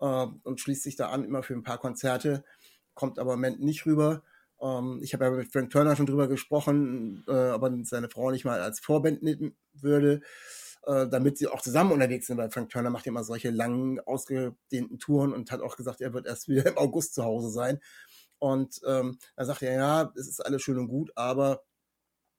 äh, 0.00 0.26
und 0.44 0.60
schließt 0.60 0.84
sich 0.84 0.94
da 0.94 1.08
an, 1.08 1.24
immer 1.24 1.42
für 1.42 1.54
ein 1.54 1.64
paar 1.64 1.78
Konzerte, 1.78 2.44
kommt 2.94 3.18
aber 3.18 3.34
im 3.34 3.40
Moment 3.40 3.60
nicht 3.60 3.84
rüber. 3.84 4.22
Ähm, 4.60 5.00
ich 5.02 5.12
habe 5.12 5.24
ja 5.24 5.30
mit 5.32 5.52
Frank 5.52 5.70
Turner 5.70 5.96
schon 5.96 6.06
drüber 6.06 6.28
gesprochen, 6.28 7.24
äh, 7.26 7.32
aber 7.32 7.76
seine 7.82 8.08
Frau 8.08 8.30
nicht 8.30 8.44
mal 8.44 8.60
als 8.60 8.78
Vorband 8.78 9.24
nehmen 9.24 9.56
würde, 9.72 10.20
äh, 10.86 11.08
damit 11.08 11.38
sie 11.38 11.48
auch 11.48 11.62
zusammen 11.62 11.92
unterwegs 11.92 12.28
sind, 12.28 12.36
weil 12.38 12.50
Frank 12.50 12.70
Turner 12.70 12.90
macht 12.90 13.06
ja 13.06 13.10
immer 13.10 13.24
solche 13.24 13.50
langen, 13.50 13.98
ausgedehnten 14.00 14.98
Touren 15.00 15.32
und 15.32 15.50
hat 15.50 15.62
auch 15.62 15.76
gesagt, 15.76 16.00
er 16.00 16.12
wird 16.14 16.26
erst 16.26 16.48
wieder 16.48 16.66
im 16.66 16.78
August 16.78 17.14
zu 17.14 17.24
Hause 17.24 17.50
sein. 17.50 17.80
Und 18.38 18.80
ähm, 18.86 19.18
er 19.36 19.46
sagt 19.46 19.62
er, 19.62 19.72
ja, 19.72 20.12
es 20.16 20.28
ist 20.28 20.44
alles 20.44 20.62
schön 20.62 20.78
und 20.78 20.88
gut, 20.88 21.10
aber 21.16 21.62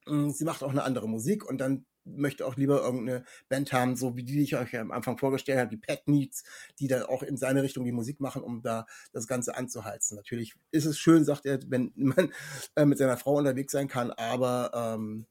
mh, 0.06 0.14
hm, 0.14 0.30
sie 0.32 0.46
macht 0.46 0.64
auch 0.64 0.72
eine 0.72 0.84
andere 0.84 1.08
Musik 1.08 1.46
und 1.46 1.60
dann 1.60 1.86
möchte 2.06 2.46
auch 2.46 2.56
lieber 2.56 2.82
irgendeine 2.82 3.24
Band 3.50 3.72
haben, 3.74 3.96
so 3.96 4.16
wie 4.16 4.24
die, 4.24 4.34
die 4.34 4.44
ich 4.44 4.56
euch 4.56 4.78
am 4.78 4.92
Anfang 4.92 5.18
vorgestellt 5.18 5.60
habe, 5.60 5.70
die 5.70 5.78
Pat 5.78 6.08
Needs, 6.08 6.44
die 6.80 6.88
dann 6.88 7.04
auch 7.04 7.24
in 7.24 7.38
seine 7.38 7.64
Richtung 7.64 7.86
die 7.86 7.92
Musik 7.92 8.20
machen, 8.20 8.42
um 8.42 8.62
da 8.62 8.86
das 9.12 9.28
Ganze 9.28 9.56
anzuheizen. 9.56 10.16
Natürlich 10.16 10.56
ist 10.72 10.86
es 10.86 10.98
schön, 10.98 11.26
sagt 11.26 11.46
er, 11.46 11.60
wenn 11.68 11.92
man 11.96 12.32
äh, 12.76 12.86
mit 12.86 12.98
seiner 12.98 13.18
Frau 13.18 13.36
unterwegs 13.36 13.72
sein 13.72 13.88
kann, 13.88 14.12
aber 14.12 14.72
ähm, 14.74 15.26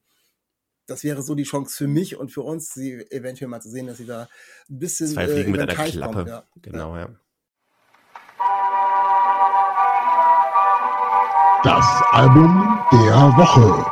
das 0.86 1.04
wäre 1.04 1.22
so 1.22 1.34
die 1.34 1.44
Chance 1.44 1.76
für 1.76 1.88
mich 1.88 2.16
und 2.16 2.30
für 2.30 2.42
uns, 2.42 2.72
sie 2.72 2.94
eventuell 3.10 3.48
mal 3.48 3.60
zu 3.60 3.68
sehen, 3.68 3.86
dass 3.86 3.98
sie 3.98 4.06
da 4.06 4.28
ein 4.70 4.78
bisschen 4.78 5.08
Zwei 5.08 5.28
Fliegen 5.28 5.48
äh, 5.48 5.52
mit 5.52 5.60
einer 5.60 5.74
Klappe. 5.74 6.14
Kommt, 6.14 6.28
ja. 6.28 6.44
Genau, 6.62 6.96
ja. 6.96 7.10
Das 11.68 12.02
Album 12.12 12.80
der 12.90 13.36
Woche. 13.36 13.84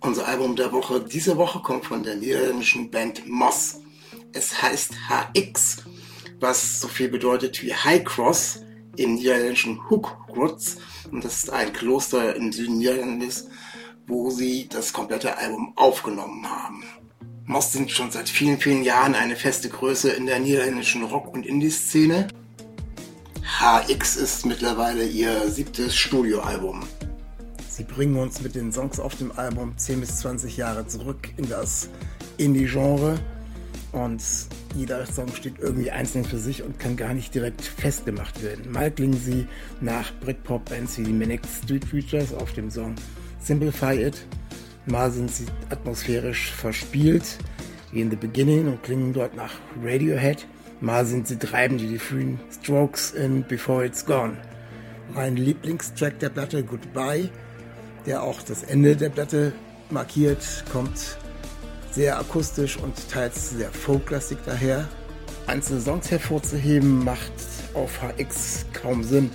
Unser 0.00 0.26
Album 0.26 0.56
der 0.56 0.72
Woche 0.72 1.00
diese 1.02 1.36
Woche 1.36 1.60
kommt 1.60 1.84
von 1.84 2.02
der 2.02 2.16
niederländischen 2.16 2.90
Band 2.90 3.28
Moss. 3.28 3.82
Es 4.32 4.62
heißt 4.62 4.94
HX, 5.10 5.84
was 6.40 6.80
so 6.80 6.88
viel 6.88 7.10
bedeutet 7.10 7.62
wie 7.62 7.74
High 7.74 8.02
Cross 8.02 8.62
im 8.96 9.16
niederländischen 9.16 9.90
Hookgrutz. 9.90 10.78
Und 11.12 11.26
das 11.26 11.44
ist 11.44 11.50
ein 11.50 11.74
Kloster 11.74 12.34
in 12.36 12.52
Süden 12.52 12.78
Niederlandes, 12.78 13.50
wo 14.06 14.30
sie 14.30 14.66
das 14.70 14.94
komplette 14.94 15.36
Album 15.36 15.74
aufgenommen 15.76 16.50
haben. 16.50 16.84
Moss 17.46 17.72
sind 17.72 17.90
schon 17.90 18.10
seit 18.10 18.30
vielen, 18.30 18.58
vielen 18.58 18.82
Jahren 18.84 19.14
eine 19.14 19.36
feste 19.36 19.68
Größe 19.68 20.10
in 20.10 20.24
der 20.24 20.38
niederländischen 20.38 21.04
Rock- 21.04 21.32
und 21.32 21.44
Indie-Szene. 21.44 22.28
HX 23.42 24.16
ist 24.16 24.46
mittlerweile 24.46 25.06
ihr 25.06 25.50
siebtes 25.50 25.94
Studioalbum. 25.94 26.84
Sie 27.68 27.84
bringen 27.84 28.16
uns 28.16 28.40
mit 28.40 28.54
den 28.54 28.72
Songs 28.72 28.98
auf 28.98 29.16
dem 29.16 29.30
Album 29.32 29.76
10 29.76 30.00
bis 30.00 30.20
20 30.20 30.56
Jahre 30.56 30.86
zurück 30.86 31.28
in 31.36 31.46
das 31.48 31.90
Indie-Genre 32.38 33.18
Und 33.92 34.22
jeder 34.74 35.04
Song 35.04 35.28
steht 35.34 35.58
irgendwie 35.58 35.90
einzeln 35.90 36.24
für 36.24 36.38
sich 36.38 36.62
und 36.62 36.78
kann 36.78 36.96
gar 36.96 37.12
nicht 37.12 37.34
direkt 37.34 37.60
festgemacht 37.62 38.42
werden. 38.42 38.72
Mal 38.72 38.90
klingen 38.90 39.20
sie 39.20 39.46
nach 39.82 40.12
Britpop-Bands 40.20 40.96
wie 40.98 41.12
Manic 41.12 41.42
Street 41.46 41.88
Preachers 41.90 42.32
auf 42.32 42.54
dem 42.54 42.70
Song 42.70 42.94
Simplify 43.38 44.06
It. 44.06 44.26
Mal 44.86 45.10
sind 45.10 45.30
sie 45.30 45.46
atmosphärisch 45.70 46.52
verspielt, 46.52 47.38
wie 47.90 48.02
in 48.02 48.10
The 48.10 48.16
Beginning 48.16 48.66
und 48.66 48.82
klingen 48.82 49.14
dort 49.14 49.34
nach 49.34 49.52
Radiohead. 49.82 50.46
Mal 50.80 51.06
sind 51.06 51.26
sie 51.26 51.38
treibend 51.38 51.80
wie 51.80 51.86
die 51.86 51.98
frühen 51.98 52.38
Strokes 52.50 53.12
in 53.12 53.44
Before 53.44 53.86
It's 53.86 54.04
Gone. 54.04 54.36
Mein 55.14 55.36
Lieblingstrack 55.36 56.18
der 56.18 56.28
Platte 56.28 56.62
Goodbye, 56.62 57.30
der 58.04 58.22
auch 58.22 58.42
das 58.42 58.62
Ende 58.62 58.94
der 58.94 59.08
Platte 59.08 59.52
markiert, 59.88 60.64
kommt 60.70 61.16
sehr 61.90 62.18
akustisch 62.18 62.76
und 62.76 63.08
teils 63.08 63.50
sehr 63.50 63.70
folklastig 63.70 64.38
daher. 64.44 64.86
Einzelne 65.46 65.80
Songs 65.80 66.10
hervorzuheben 66.10 67.04
macht 67.04 67.32
auf 67.72 68.02
HX 68.02 68.66
kaum 68.74 69.02
Sinn. 69.02 69.30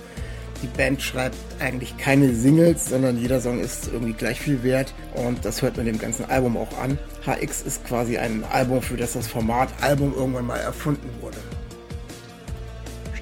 Die 0.62 0.66
Band 0.66 1.00
schreibt 1.00 1.36
eigentlich 1.58 1.96
keine 1.96 2.34
Singles, 2.34 2.86
sondern 2.86 3.16
jeder 3.16 3.40
Song 3.40 3.60
ist 3.60 3.88
irgendwie 3.90 4.12
gleich 4.12 4.38
viel 4.40 4.62
wert 4.62 4.92
und 5.14 5.42
das 5.44 5.62
hört 5.62 5.78
man 5.78 5.86
dem 5.86 5.98
ganzen 5.98 6.26
Album 6.26 6.56
auch 6.58 6.76
an. 6.78 6.98
HX 7.24 7.62
ist 7.62 7.84
quasi 7.86 8.18
ein 8.18 8.44
Album, 8.44 8.82
für 8.82 8.98
das 8.98 9.14
das 9.14 9.26
Format 9.26 9.70
Album 9.80 10.12
irgendwann 10.14 10.46
mal 10.46 10.58
erfunden 10.58 11.08
wurde. 11.22 11.38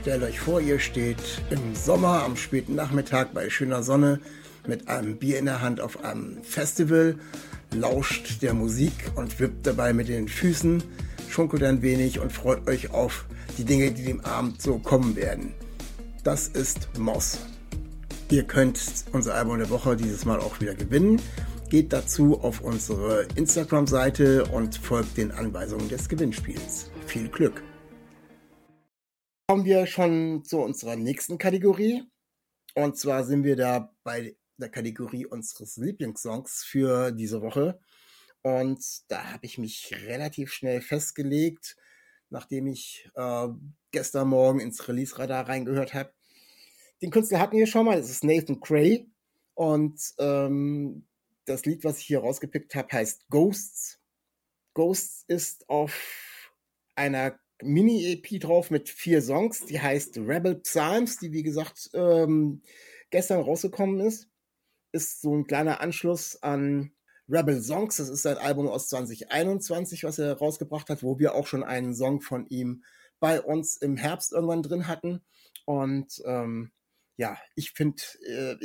Stellt 0.00 0.22
euch 0.22 0.40
vor, 0.40 0.60
ihr 0.60 0.80
steht 0.80 1.42
im 1.50 1.74
Sommer 1.74 2.24
am 2.24 2.36
späten 2.36 2.74
Nachmittag 2.74 3.34
bei 3.34 3.50
schöner 3.50 3.82
Sonne 3.84 4.20
mit 4.66 4.88
einem 4.88 5.16
Bier 5.16 5.38
in 5.38 5.44
der 5.44 5.60
Hand 5.60 5.80
auf 5.80 6.04
einem 6.04 6.42
Festival 6.42 7.16
lauscht 7.72 8.42
der 8.42 8.54
Musik 8.54 8.92
und 9.14 9.38
wippt 9.38 9.66
dabei 9.66 9.92
mit 9.92 10.08
den 10.08 10.28
Füßen, 10.28 10.82
schunkelt 11.28 11.62
ein 11.62 11.82
wenig 11.82 12.18
und 12.18 12.32
freut 12.32 12.66
euch 12.68 12.90
auf 12.90 13.26
die 13.58 13.64
Dinge, 13.64 13.92
die 13.92 14.04
dem 14.04 14.24
Abend 14.24 14.60
so 14.60 14.78
kommen 14.78 15.14
werden. 15.14 15.54
Das 16.24 16.48
ist 16.48 16.98
Moss. 16.98 17.38
Ihr 18.30 18.42
könnt 18.44 18.80
unser 19.12 19.34
Album 19.34 19.58
der 19.58 19.70
Woche 19.70 19.96
dieses 19.96 20.24
Mal 20.24 20.40
auch 20.40 20.60
wieder 20.60 20.74
gewinnen. 20.74 21.22
Geht 21.70 21.92
dazu 21.92 22.40
auf 22.40 22.60
unsere 22.60 23.28
Instagram-Seite 23.36 24.46
und 24.46 24.76
folgt 24.76 25.16
den 25.16 25.30
Anweisungen 25.30 25.88
des 25.88 26.08
Gewinnspiels. 26.08 26.90
Viel 27.06 27.28
Glück! 27.28 27.62
Kommen 29.48 29.64
wir 29.64 29.86
schon 29.86 30.44
zu 30.44 30.58
unserer 30.58 30.96
nächsten 30.96 31.38
Kategorie. 31.38 32.02
Und 32.74 32.98
zwar 32.98 33.24
sind 33.24 33.44
wir 33.44 33.56
da 33.56 33.94
bei 34.02 34.36
der 34.58 34.70
Kategorie 34.70 35.24
unseres 35.24 35.76
Lieblingssongs 35.76 36.64
für 36.64 37.12
diese 37.12 37.40
Woche. 37.42 37.80
Und 38.42 38.84
da 39.08 39.32
habe 39.32 39.46
ich 39.46 39.56
mich 39.56 39.94
relativ 40.06 40.52
schnell 40.52 40.80
festgelegt, 40.80 41.76
nachdem 42.30 42.66
ich 42.66 43.10
äh, 43.14 43.48
gestern 43.90 44.28
Morgen 44.28 44.60
ins 44.60 44.88
Release-Radar 44.88 45.48
reingehört 45.48 45.94
habe. 45.94 46.12
Den 47.02 47.10
Künstler 47.10 47.40
hatten 47.40 47.56
wir 47.56 47.66
schon 47.66 47.86
mal, 47.86 47.96
das 47.96 48.10
ist 48.10 48.24
Nathan 48.24 48.60
Cray. 48.60 49.10
Und 49.54 50.00
ähm, 50.18 51.06
das 51.44 51.64
Lied, 51.64 51.84
was 51.84 51.98
ich 51.98 52.06
hier 52.06 52.20
rausgepickt 52.20 52.74
habe, 52.74 52.92
heißt 52.92 53.28
Ghosts. 53.28 54.00
Ghosts 54.74 55.24
ist 55.26 55.68
auf 55.68 56.52
einer 56.94 57.38
Mini-EP 57.62 58.40
drauf 58.40 58.70
mit 58.70 58.88
vier 58.88 59.20
Songs, 59.22 59.66
die 59.66 59.80
heißt 59.80 60.18
Rebel 60.18 60.56
Psalms, 60.56 61.18
die 61.18 61.32
wie 61.32 61.42
gesagt 61.42 61.90
ähm, 61.94 62.62
gestern 63.10 63.40
rausgekommen 63.40 64.00
ist 64.00 64.28
ist 64.92 65.20
so 65.20 65.34
ein 65.34 65.46
kleiner 65.46 65.80
Anschluss 65.80 66.42
an 66.42 66.92
Rebel 67.28 67.62
Songs. 67.62 67.96
Das 67.96 68.08
ist 68.08 68.22
sein 68.22 68.38
Album 68.38 68.68
aus 68.68 68.88
2021, 68.88 70.04
was 70.04 70.18
er 70.18 70.38
rausgebracht 70.38 70.88
hat, 70.88 71.02
wo 71.02 71.18
wir 71.18 71.34
auch 71.34 71.46
schon 71.46 71.64
einen 71.64 71.94
Song 71.94 72.20
von 72.20 72.46
ihm 72.46 72.82
bei 73.20 73.40
uns 73.40 73.76
im 73.76 73.96
Herbst 73.96 74.32
irgendwann 74.32 74.62
drin 74.62 74.88
hatten. 74.88 75.22
Und 75.64 76.22
ähm, 76.24 76.72
ja, 77.16 77.36
ich 77.54 77.72
finde 77.72 78.02
äh, 78.26 78.56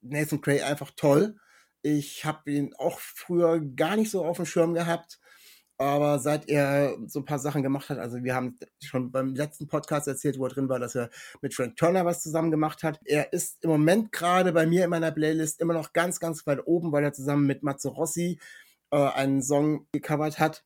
Nathan 0.00 0.40
Cray 0.40 0.62
einfach 0.62 0.90
toll. 0.96 1.36
Ich 1.82 2.24
habe 2.24 2.50
ihn 2.50 2.74
auch 2.74 2.98
früher 2.98 3.60
gar 3.60 3.96
nicht 3.96 4.10
so 4.10 4.24
auf 4.24 4.36
dem 4.36 4.46
Schirm 4.46 4.74
gehabt 4.74 5.20
aber 5.78 6.18
seit 6.18 6.48
er 6.48 6.96
so 7.06 7.20
ein 7.20 7.24
paar 7.24 7.38
Sachen 7.38 7.62
gemacht 7.62 7.88
hat, 7.88 7.98
also 7.98 8.22
wir 8.22 8.34
haben 8.34 8.58
schon 8.80 9.10
beim 9.10 9.34
letzten 9.34 9.66
Podcast 9.66 10.06
erzählt, 10.06 10.38
wo 10.38 10.44
er 10.44 10.50
drin 10.50 10.68
war, 10.68 10.78
dass 10.78 10.94
er 10.94 11.10
mit 11.40 11.54
Frank 11.54 11.76
Turner 11.76 12.04
was 12.04 12.22
zusammen 12.22 12.50
gemacht 12.50 12.82
hat. 12.82 13.00
Er 13.04 13.32
ist 13.32 13.62
im 13.64 13.70
Moment 13.70 14.12
gerade 14.12 14.52
bei 14.52 14.66
mir 14.66 14.84
in 14.84 14.90
meiner 14.90 15.10
Playlist 15.10 15.60
immer 15.60 15.74
noch 15.74 15.92
ganz, 15.92 16.20
ganz 16.20 16.46
weit 16.46 16.66
oben, 16.66 16.92
weil 16.92 17.04
er 17.04 17.12
zusammen 17.12 17.46
mit 17.46 17.62
Mazzo 17.62 17.88
Rossi 17.90 18.38
äh, 18.90 18.96
einen 18.96 19.42
Song 19.42 19.86
gecovert 19.92 20.38
hat. 20.38 20.64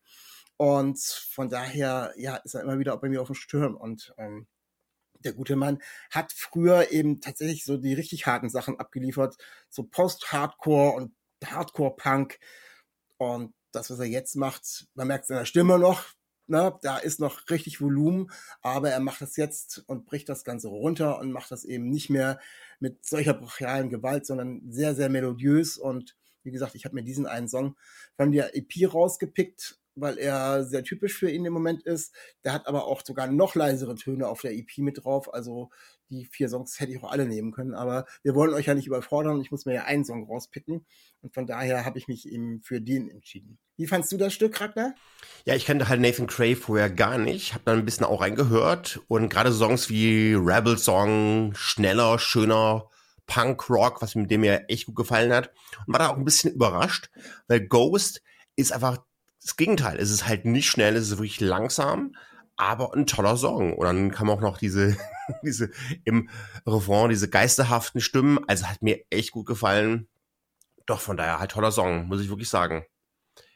Und 0.58 0.98
von 1.00 1.48
daher, 1.48 2.12
ja, 2.16 2.36
ist 2.36 2.54
er 2.54 2.62
immer 2.62 2.78
wieder 2.78 2.96
bei 2.96 3.08
mir 3.08 3.20
auf 3.20 3.28
dem 3.28 3.34
Sturm. 3.34 3.76
Und 3.76 4.14
ähm, 4.18 4.46
der 5.20 5.32
gute 5.32 5.56
Mann 5.56 5.82
hat 6.10 6.32
früher 6.32 6.92
eben 6.92 7.20
tatsächlich 7.20 7.64
so 7.64 7.76
die 7.76 7.94
richtig 7.94 8.26
harten 8.26 8.48
Sachen 8.48 8.78
abgeliefert, 8.78 9.36
so 9.68 9.84
Post-Hardcore 9.84 10.92
und 10.92 11.14
Hardcore-Punk. 11.44 12.38
Und 13.18 13.54
das, 13.76 13.90
was 13.90 13.98
er 13.98 14.06
jetzt 14.06 14.36
macht, 14.36 14.86
man 14.94 15.08
merkt 15.08 15.26
seiner 15.26 15.46
Stimme 15.46 15.78
noch, 15.78 16.04
ne, 16.46 16.78
da 16.82 16.98
ist 16.98 17.20
noch 17.20 17.48
richtig 17.50 17.80
Volumen, 17.80 18.30
aber 18.62 18.90
er 18.90 19.00
macht 19.00 19.20
das 19.20 19.36
jetzt 19.36 19.84
und 19.86 20.06
bricht 20.06 20.28
das 20.28 20.44
Ganze 20.44 20.68
runter 20.68 21.18
und 21.18 21.32
macht 21.32 21.50
das 21.50 21.64
eben 21.64 21.88
nicht 21.88 22.10
mehr 22.10 22.40
mit 22.80 23.04
solcher 23.04 23.34
brachialen 23.34 23.90
Gewalt, 23.90 24.26
sondern 24.26 24.62
sehr, 24.70 24.94
sehr 24.94 25.08
melodiös 25.08 25.78
und 25.78 26.16
wie 26.42 26.52
gesagt, 26.52 26.74
ich 26.76 26.84
habe 26.84 26.94
mir 26.94 27.02
diesen 27.02 27.26
einen 27.26 27.48
Song 27.48 27.76
von 28.16 28.30
der 28.30 28.56
EP 28.56 28.92
rausgepickt, 28.92 29.80
weil 29.96 30.16
er 30.18 30.64
sehr 30.64 30.84
typisch 30.84 31.18
für 31.18 31.30
ihn 31.30 31.44
im 31.44 31.52
Moment 31.52 31.82
ist. 31.82 32.14
Der 32.44 32.52
hat 32.52 32.66
aber 32.68 32.86
auch 32.86 33.02
sogar 33.04 33.26
noch 33.26 33.54
leisere 33.54 33.96
Töne 33.96 34.28
auf 34.28 34.42
der 34.42 34.54
EP 34.54 34.78
mit 34.78 35.04
drauf. 35.04 35.32
Also 35.34 35.70
die 36.10 36.26
vier 36.26 36.48
Songs 36.48 36.78
hätte 36.80 36.92
ich 36.92 37.02
auch 37.02 37.10
alle 37.10 37.26
nehmen 37.26 37.52
können. 37.52 37.74
Aber 37.74 38.06
wir 38.22 38.34
wollen 38.34 38.54
euch 38.54 38.66
ja 38.66 38.74
nicht 38.74 38.86
überfordern. 38.86 39.40
Ich 39.40 39.50
muss 39.50 39.66
mir 39.66 39.74
ja 39.74 39.84
einen 39.84 40.04
Song 40.04 40.24
rauspicken. 40.24 40.86
Und 41.22 41.34
von 41.34 41.46
daher 41.46 41.84
habe 41.84 41.98
ich 41.98 42.08
mich 42.08 42.28
eben 42.28 42.62
für 42.62 42.80
den 42.80 43.10
entschieden. 43.10 43.58
Wie 43.76 43.86
fandst 43.86 44.10
du 44.12 44.16
das 44.16 44.32
Stück, 44.32 44.60
Ragnar? 44.60 44.94
Ja, 45.44 45.54
ich 45.54 45.66
kannte 45.66 45.88
halt 45.88 46.00
Nathan 46.00 46.26
Cray 46.26 46.56
vorher 46.56 46.90
gar 46.90 47.18
nicht. 47.18 47.52
Habe 47.52 47.64
dann 47.66 47.78
ein 47.78 47.84
bisschen 47.84 48.06
auch 48.06 48.20
reingehört. 48.20 49.00
Und 49.08 49.28
gerade 49.28 49.52
Songs 49.52 49.90
wie 49.90 50.34
Rebel 50.34 50.78
Song, 50.78 51.52
schneller, 51.54 52.18
schöner, 52.18 52.88
Punk 53.26 53.68
Rock, 53.68 54.02
was 54.02 54.14
mit 54.14 54.30
dem 54.30 54.42
mir 54.42 54.68
echt 54.68 54.86
gut 54.86 54.96
gefallen 54.96 55.32
hat. 55.32 55.52
Und 55.86 55.92
war 55.92 55.98
da 55.98 56.08
auch 56.08 56.16
ein 56.16 56.24
bisschen 56.24 56.52
überrascht, 56.54 57.10
weil 57.48 57.66
Ghost 57.66 58.22
ist 58.54 58.72
einfach 58.72 58.98
das 59.42 59.56
Gegenteil. 59.56 59.98
Es 59.98 60.10
ist 60.10 60.26
halt 60.26 60.44
nicht 60.44 60.68
schnell, 60.68 60.96
es 60.96 61.10
ist 61.10 61.18
wirklich 61.18 61.40
langsam, 61.40 62.16
aber 62.56 62.94
ein 62.94 63.06
toller 63.06 63.36
Song. 63.36 63.74
Und 63.74 63.84
dann 63.84 64.10
kam 64.10 64.30
auch 64.30 64.40
noch 64.40 64.58
diese, 64.58 64.96
diese 65.42 65.70
im 66.04 66.28
Refrain, 66.66 67.10
diese 67.10 67.28
geisterhaften 67.28 68.00
Stimmen. 68.00 68.38
Also 68.46 68.66
hat 68.66 68.82
mir 68.82 69.04
echt 69.10 69.32
gut 69.32 69.46
gefallen. 69.46 70.08
Doch 70.86 71.00
von 71.00 71.16
daher 71.16 71.38
halt 71.38 71.50
toller 71.50 71.72
Song, 71.72 72.06
muss 72.06 72.20
ich 72.20 72.28
wirklich 72.28 72.48
sagen. 72.48 72.84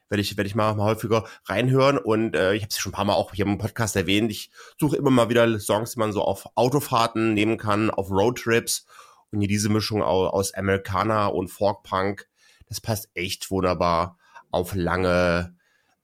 Werde 0.08 0.22
ich, 0.22 0.36
werde 0.36 0.48
ich 0.48 0.56
mal, 0.56 0.74
mal 0.74 0.86
häufiger 0.86 1.24
reinhören 1.44 1.96
und 1.96 2.34
äh, 2.34 2.54
ich 2.54 2.62
habe 2.62 2.70
es 2.70 2.78
schon 2.78 2.90
ein 2.90 2.96
paar 2.96 3.04
Mal 3.04 3.14
auch 3.14 3.32
hier 3.32 3.46
im 3.46 3.58
Podcast 3.58 3.94
erwähnt. 3.94 4.32
Ich 4.32 4.50
suche 4.76 4.96
immer 4.96 5.10
mal 5.10 5.28
wieder 5.28 5.60
Songs, 5.60 5.92
die 5.92 6.00
man 6.00 6.12
so 6.12 6.22
auf 6.22 6.48
Autofahrten 6.56 7.32
nehmen 7.32 7.58
kann, 7.58 7.90
auf 7.90 8.10
Roadtrips. 8.10 8.86
Und 9.30 9.38
hier 9.38 9.48
diese 9.48 9.68
Mischung 9.68 10.02
aus, 10.02 10.52
Americana 10.54 11.26
und 11.26 11.46
Folkpunk, 11.46 12.28
das 12.66 12.80
passt 12.80 13.08
echt 13.14 13.52
wunderbar 13.52 14.18
auf 14.50 14.74
lange 14.74 15.54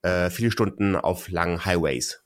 äh, 0.02 0.30
viele 0.30 0.52
Stunden 0.52 0.94
auf 0.94 1.28
langen 1.28 1.64
Highways. 1.64 2.22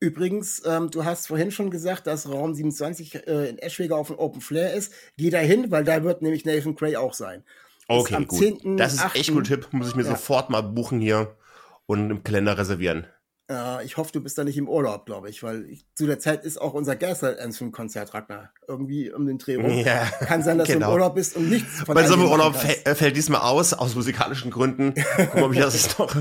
Übrigens, 0.00 0.62
ähm, 0.64 0.90
du 0.90 1.04
hast 1.04 1.26
vorhin 1.26 1.50
schon 1.50 1.70
gesagt, 1.70 2.06
dass 2.06 2.26
Raum 2.26 2.54
27 2.54 3.26
äh, 3.26 3.50
in 3.50 3.58
Eschwege 3.58 3.94
auf 3.94 4.06
dem 4.06 4.18
Open 4.18 4.40
Flair 4.40 4.72
ist. 4.72 4.92
Geh 5.18 5.28
da 5.28 5.38
hin, 5.38 5.70
weil 5.70 5.84
da 5.84 6.02
wird 6.02 6.22
nämlich 6.22 6.46
Nathan 6.46 6.74
Cray 6.74 6.96
auch 6.96 7.12
sein. 7.12 7.44
Okay, 7.86 8.24
gut. 8.24 8.38
10. 8.38 8.76
Das 8.78 8.94
ist 8.94 9.04
8. 9.04 9.16
echt 9.16 9.32
gut 9.32 9.46
Tipp. 9.46 9.68
Muss 9.72 9.88
ich 9.88 9.96
mir 9.96 10.04
ja. 10.04 10.10
sofort 10.10 10.48
mal 10.48 10.62
buchen 10.62 11.00
hier 11.00 11.36
und 11.84 12.10
im 12.10 12.24
Kalender 12.24 12.56
reservieren. 12.56 13.06
Äh, 13.50 13.84
ich 13.84 13.96
hoffe, 13.96 14.12
du 14.12 14.20
bist 14.22 14.38
da 14.38 14.44
nicht 14.44 14.56
im 14.56 14.68
Urlaub, 14.68 15.06
glaube 15.06 15.28
ich, 15.28 15.42
weil 15.42 15.66
ich, 15.66 15.84
zu 15.94 16.06
der 16.06 16.20
Zeit 16.20 16.44
ist 16.44 16.60
auch 16.60 16.72
unser 16.72 16.94
Gerstl-Konzert, 16.94 18.14
Ragnar. 18.14 18.52
Irgendwie 18.68 19.12
um 19.12 19.26
den 19.26 19.38
Dreh 19.38 19.56
rum. 19.56 19.70
Ja, 19.70 20.04
Kann 20.20 20.42
sein, 20.42 20.56
dass 20.56 20.66
genau. 20.66 20.66
du 20.66 20.72
im 20.72 20.78
genau. 20.78 20.92
Urlaub 20.92 21.14
bist 21.16 21.36
und 21.36 21.50
nichts 21.50 21.80
von 21.80 21.94
Bei 21.94 22.06
so 22.06 22.14
einem 22.14 22.26
Urlaub 22.26 22.54
fällt, 22.54 23.16
diesmal 23.16 23.40
aus, 23.40 23.74
aus 23.74 23.94
musikalischen 23.94 24.50
Gründen. 24.50 24.94
Gucken, 24.94 25.42
ob 25.42 25.52
ich 25.52 25.58
das 25.58 25.98
noch 25.98 26.14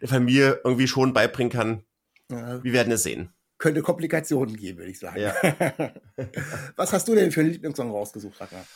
der 0.00 0.08
Familie 0.08 0.60
irgendwie 0.64 0.86
schon 0.86 1.12
beibringen 1.12 1.50
kann. 1.50 1.82
Ja. 2.30 2.62
Wir 2.62 2.72
werden 2.72 2.92
es 2.92 3.02
sehen. 3.02 3.30
Könnte 3.58 3.82
Komplikationen 3.82 4.56
geben, 4.56 4.78
würde 4.78 4.90
ich 4.90 4.98
sagen. 4.98 5.20
Ja. 5.20 5.34
Was 6.76 6.92
hast 6.92 7.08
du 7.08 7.14
denn 7.14 7.32
für 7.32 7.40
einen 7.40 7.50
Lieblingssong 7.50 7.90
rausgesucht, 7.90 8.40
Ragnar? 8.40 8.66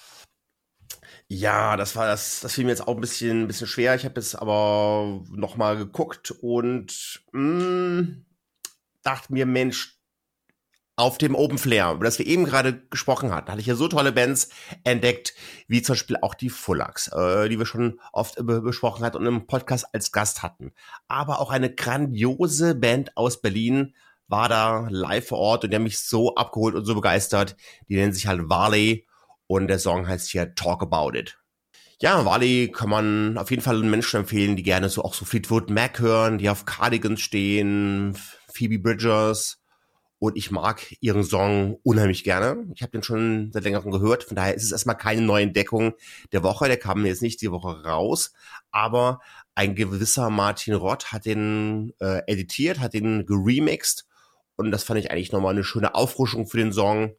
Ja, 1.28 1.76
das 1.76 1.94
war 1.94 2.06
das, 2.06 2.40
das 2.40 2.54
fiel 2.54 2.64
mir 2.64 2.70
jetzt 2.70 2.88
auch 2.88 2.94
ein 2.94 3.00
bisschen, 3.00 3.42
ein 3.42 3.46
bisschen 3.46 3.66
schwer. 3.66 3.94
Ich 3.94 4.04
habe 4.04 4.18
jetzt 4.20 4.34
aber 4.34 5.22
noch 5.30 5.56
mal 5.56 5.76
geguckt 5.76 6.32
und 6.32 7.22
mh, 7.32 7.98
hm, 7.98 8.26
dachte 9.02 9.32
mir, 9.32 9.46
Mensch, 9.46 9.99
auf 11.00 11.16
dem 11.16 11.34
Open 11.34 11.56
Flair, 11.56 11.92
über 11.92 12.04
das 12.04 12.18
wir 12.18 12.26
eben 12.26 12.44
gerade 12.44 12.82
gesprochen 12.90 13.32
hatten, 13.34 13.50
hatte 13.50 13.60
ich 13.60 13.66
ja 13.66 13.74
so 13.74 13.88
tolle 13.88 14.12
Bands 14.12 14.50
entdeckt, 14.84 15.34
wie 15.66 15.80
zum 15.80 15.94
Beispiel 15.94 16.18
auch 16.20 16.34
die 16.34 16.50
Fullax, 16.50 17.08
äh, 17.08 17.48
die 17.48 17.58
wir 17.58 17.64
schon 17.64 17.98
oft 18.12 18.36
besprochen 18.44 19.04
hatten 19.04 19.16
und 19.16 19.26
im 19.26 19.46
Podcast 19.46 19.86
als 19.94 20.12
Gast 20.12 20.42
hatten. 20.42 20.72
Aber 21.08 21.40
auch 21.40 21.50
eine 21.50 21.74
grandiose 21.74 22.74
Band 22.74 23.16
aus 23.16 23.40
Berlin 23.40 23.94
war 24.28 24.50
da 24.50 24.88
live 24.90 25.28
vor 25.28 25.38
Ort 25.38 25.64
und 25.64 25.70
der 25.70 25.80
mich 25.80 25.98
so 25.98 26.34
abgeholt 26.34 26.74
und 26.74 26.84
so 26.84 26.94
begeistert. 26.94 27.56
Die 27.88 27.96
nennen 27.96 28.12
sich 28.12 28.26
halt 28.26 28.50
Varley 28.50 29.06
und 29.46 29.68
der 29.68 29.78
Song 29.78 30.06
heißt 30.06 30.28
hier 30.28 30.54
Talk 30.54 30.82
About 30.82 31.18
It. 31.18 31.38
Ja, 32.02 32.24
Varley 32.26 32.70
kann 32.72 32.90
man 32.90 33.38
auf 33.38 33.50
jeden 33.50 33.62
Fall 33.62 33.78
Menschen 33.82 34.20
empfehlen, 34.20 34.56
die 34.56 34.62
gerne 34.62 34.90
so 34.90 35.02
auch 35.02 35.14
so 35.14 35.24
Fleetwood 35.24 35.70
Mac 35.70 35.98
hören, 35.98 36.38
die 36.38 36.50
auf 36.50 36.66
Cardigans 36.66 37.20
stehen, 37.20 38.16
Phoebe 38.52 38.78
Bridgers, 38.78 39.59
und 40.20 40.36
ich 40.36 40.50
mag 40.50 40.94
ihren 41.00 41.24
Song 41.24 41.78
unheimlich 41.82 42.24
gerne. 42.24 42.66
Ich 42.74 42.82
habe 42.82 42.92
den 42.92 43.02
schon 43.02 43.50
seit 43.52 43.64
längerem 43.64 43.90
gehört. 43.90 44.22
Von 44.24 44.36
daher 44.36 44.54
ist 44.54 44.64
es 44.64 44.70
erstmal 44.70 44.98
keine 44.98 45.22
neue 45.22 45.44
Entdeckung 45.44 45.94
der 46.32 46.42
Woche. 46.42 46.68
Der 46.68 46.76
kam 46.76 47.06
jetzt 47.06 47.22
nicht 47.22 47.40
die 47.40 47.50
Woche 47.50 47.82
raus. 47.82 48.34
Aber 48.70 49.20
ein 49.54 49.74
gewisser 49.74 50.28
Martin 50.28 50.74
Rott 50.74 51.10
hat 51.10 51.24
den 51.24 51.94
äh, 52.00 52.20
editiert, 52.26 52.80
hat 52.80 52.92
den 52.92 53.24
geremixed. 53.24 54.06
Und 54.56 54.72
das 54.72 54.84
fand 54.84 55.00
ich 55.00 55.10
eigentlich 55.10 55.32
nochmal 55.32 55.54
eine 55.54 55.64
schöne 55.64 55.94
Auffrischung 55.94 56.46
für 56.46 56.58
den 56.58 56.74
Song. 56.74 57.14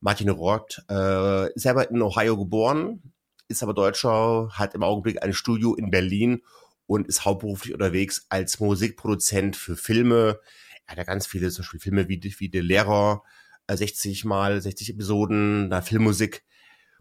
Martin 0.00 0.28
Rott 0.28 0.84
äh, 0.88 1.48
selber 1.56 1.90
in 1.90 2.00
Ohio 2.00 2.36
geboren, 2.36 3.02
ist 3.48 3.64
aber 3.64 3.74
Deutscher, 3.74 4.50
hat 4.52 4.74
im 4.74 4.84
Augenblick 4.84 5.20
ein 5.20 5.32
Studio 5.32 5.74
in 5.74 5.90
Berlin 5.90 6.42
und 6.86 7.08
ist 7.08 7.24
hauptberuflich 7.24 7.74
unterwegs 7.74 8.26
als 8.28 8.60
Musikproduzent 8.60 9.56
für 9.56 9.74
Filme, 9.74 10.38
er 10.86 10.92
hat 10.92 10.98
ja 10.98 11.04
ganz 11.04 11.26
viele 11.26 11.50
zum 11.50 11.62
Beispiel 11.62 11.80
Filme 11.80 12.08
wie, 12.08 12.22
wie 12.22 12.50
The 12.52 12.60
Lehrer, 12.60 13.22
60 13.68 14.24
äh, 14.24 14.28
mal 14.28 14.60
60 14.60 14.90
Episoden, 14.90 15.70
da 15.70 15.82
Filmmusik 15.82 16.44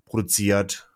produziert 0.05 0.89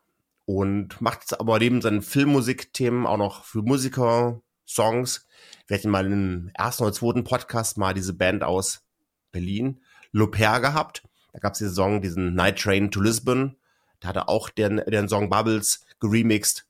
und 0.45 0.99
macht 0.99 1.21
jetzt 1.21 1.39
aber 1.39 1.59
neben 1.59 1.81
seinen 1.81 2.01
Filmmusikthemen 2.01 3.05
auch 3.05 3.17
noch 3.17 3.43
für 3.43 3.61
Musiker 3.61 4.41
Songs. 4.67 5.27
Wir 5.67 5.77
hatten 5.77 5.89
mal 5.89 6.05
im 6.05 6.51
ersten 6.55 6.83
oder 6.83 6.93
zweiten 6.93 7.23
Podcast 7.23 7.77
mal 7.77 7.93
diese 7.93 8.13
Band 8.13 8.43
aus 8.43 8.83
Berlin, 9.31 9.81
Loper 10.11 10.59
gehabt. 10.59 11.03
Da 11.33 11.39
gab 11.39 11.53
es 11.53 11.59
diesen 11.59 11.75
Song, 11.75 12.01
diesen 12.01 12.33
Night 12.33 12.59
Train 12.59 12.89
to 12.89 13.01
Lisbon. 13.01 13.55
Da 13.99 14.09
hat 14.09 14.15
er 14.15 14.29
auch 14.29 14.49
den, 14.49 14.77
den 14.87 15.07
Song 15.07 15.29
Bubbles 15.29 15.85
geremixed. 15.99 16.65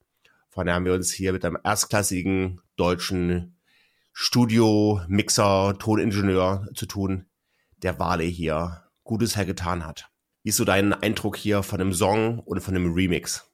Von 0.50 0.66
daher 0.66 0.76
haben 0.76 0.86
wir 0.86 0.94
uns 0.94 1.12
hier 1.12 1.32
mit 1.32 1.46
einem 1.46 1.58
erstklassigen 1.64 2.62
deutschen 2.76 3.56
Studio, 4.12 5.02
Mixer, 5.08 5.76
Toningenieur 5.80 6.68
zu 6.76 6.86
tun, 6.86 7.26
der 7.78 8.00
Wale 8.00 8.24
hier 8.24 8.84
Gutes 9.04 9.36
hergetan 9.36 9.86
hat. 9.86 10.10
Wie 10.44 10.50
ist 10.50 10.58
so 10.58 10.66
dein 10.66 10.94
Eindruck 10.94 11.36
hier 11.36 11.64
von 11.64 11.80
dem 11.80 11.94
Song 11.94 12.40
und 12.40 12.62
von 12.62 12.74
dem 12.74 12.94
Remix? 12.94 13.52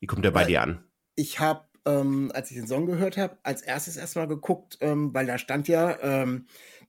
Wie 0.00 0.06
kommt 0.06 0.24
der 0.24 0.30
bei 0.30 0.42
ja, 0.42 0.46
dir 0.46 0.62
an? 0.62 0.84
Ich 1.14 1.40
habe, 1.40 1.66
ähm, 1.84 2.30
als 2.34 2.50
ich 2.50 2.56
den 2.56 2.66
Song 2.66 2.86
gehört 2.86 3.16
habe, 3.16 3.38
als 3.42 3.62
erstes 3.62 3.96
erstmal 3.96 4.28
geguckt, 4.28 4.78
ähm, 4.80 5.12
weil 5.12 5.26
da 5.26 5.38
stand 5.38 5.68
ja, 5.68 5.98
ähm, 6.00 6.46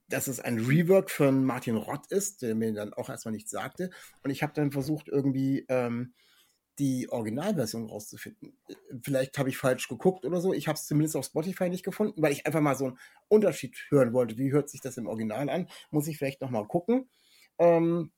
dass 0.07 0.27
es 0.27 0.39
ein 0.39 0.59
Rework 0.59 1.09
von 1.09 1.43
Martin 1.43 1.75
Rott 1.75 2.07
ist, 2.07 2.41
der 2.41 2.55
mir 2.55 2.73
dann 2.73 2.93
auch 2.93 3.09
erstmal 3.09 3.33
nichts 3.33 3.51
sagte. 3.51 3.89
Und 4.23 4.31
ich 4.31 4.43
habe 4.43 4.53
dann 4.53 4.71
versucht, 4.71 5.07
irgendwie 5.07 5.65
ähm, 5.69 6.13
die 6.79 7.09
Originalversion 7.09 7.87
rauszufinden. 7.89 8.57
Vielleicht 9.03 9.37
habe 9.37 9.49
ich 9.49 9.57
falsch 9.57 9.87
geguckt 9.87 10.25
oder 10.25 10.41
so. 10.41 10.53
Ich 10.53 10.67
habe 10.67 10.77
es 10.77 10.87
zumindest 10.87 11.15
auf 11.15 11.25
Spotify 11.25 11.69
nicht 11.69 11.83
gefunden, 11.83 12.21
weil 12.21 12.31
ich 12.31 12.45
einfach 12.45 12.61
mal 12.61 12.75
so 12.75 12.85
einen 12.85 12.99
Unterschied 13.27 13.77
hören 13.89 14.13
wollte. 14.13 14.37
Wie 14.37 14.51
hört 14.51 14.69
sich 14.69 14.81
das 14.81 14.97
im 14.97 15.07
Original 15.07 15.49
an? 15.49 15.67
Muss 15.91 16.07
ich 16.07 16.17
vielleicht 16.17 16.41
noch 16.41 16.49
mal 16.49 16.67
gucken. 16.67 17.09
Ähm, 17.59 18.11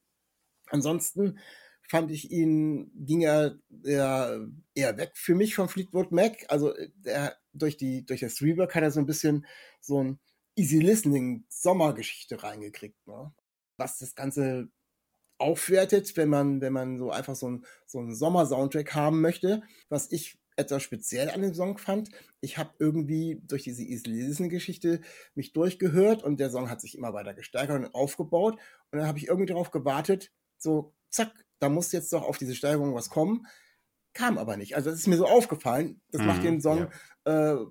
ansonsten 0.68 1.40
fand 1.88 2.12
ich 2.12 2.32
ihn, 2.32 2.92
ging 2.96 3.22
er 3.22 3.60
eher, 3.84 4.48
eher 4.74 4.98
weg 4.98 5.12
für 5.16 5.36
mich 5.36 5.56
von 5.56 5.70
Fleetwood 5.70 6.12
Mac. 6.12 6.46
Also 6.48 6.74
er, 7.04 7.38
durch, 7.54 7.78
die, 7.78 8.06
durch 8.06 8.22
das 8.22 8.42
Rework 8.42 8.74
hat 8.76 8.84
er 8.84 8.92
so 8.92 9.00
ein 9.00 9.06
bisschen 9.06 9.46
so 9.82 10.04
ein 10.04 10.20
Easy 10.56 10.80
Listening 10.80 11.46
Sommergeschichte 11.50 12.42
reingekriegt. 12.42 13.06
Ne? 13.06 13.34
Was 13.78 14.00
das 14.00 14.16
Ganze 14.16 14.70
aufwertet, 15.38 16.16
wenn 16.18 16.30
man, 16.30 16.62
wenn 16.62 16.74
man 16.74 16.98
so 16.98 17.12
einfach 17.12 17.36
so 17.36 17.50
ein, 17.50 17.66
so 17.86 18.00
einen 18.00 18.16
Sommer-Soundtrack 18.16 18.96
haben 18.96 19.22
möchte. 19.22 19.64
Was 19.90 20.12
ich 20.12 20.38
etwas 20.56 20.84
speziell 20.84 21.30
an 21.30 21.42
dem 21.42 21.54
Song 21.54 21.78
fand, 21.78 22.10
ich 22.40 22.58
habe 22.58 22.72
irgendwie 22.80 23.42
durch 23.44 23.64
diese 23.64 23.84
Easy 23.84 24.10
Listen-Geschichte 24.10 25.02
mich 25.34 25.52
durchgehört 25.52 26.24
und 26.24 26.40
der 26.40 26.50
Song 26.50 26.70
hat 26.70 26.80
sich 26.80 26.98
immer 26.98 27.14
weiter 27.14 27.34
gesteigert 27.34 27.78
und 27.78 27.94
aufgebaut. 27.94 28.56
Und 28.92 29.00
dann 29.00 29.08
habe 29.08 29.18
ich 29.18 29.28
irgendwie 29.28 29.48
darauf 29.48 29.72
gewartet, 29.72 30.32
so, 30.58 30.94
zack, 31.10 31.32
da 31.60 31.70
muss 31.70 31.92
jetzt 31.92 32.14
doch 32.14 32.24
auf 32.24 32.38
diese 32.38 32.56
Steigerung 32.56 32.94
was 32.94 33.10
kommen. 33.10 33.46
Kam 34.14 34.38
aber 34.38 34.56
nicht. 34.56 34.76
Also 34.76 34.90
das 34.90 35.00
ist 35.00 35.08
mir 35.08 35.18
so 35.18 35.28
aufgefallen. 35.28 36.02
Das 36.12 36.22
mhm, 36.22 36.28
macht 36.28 36.44
den 36.44 36.62
Song 36.62 36.88
ja. 37.26 37.54
Äh, 37.56 37.66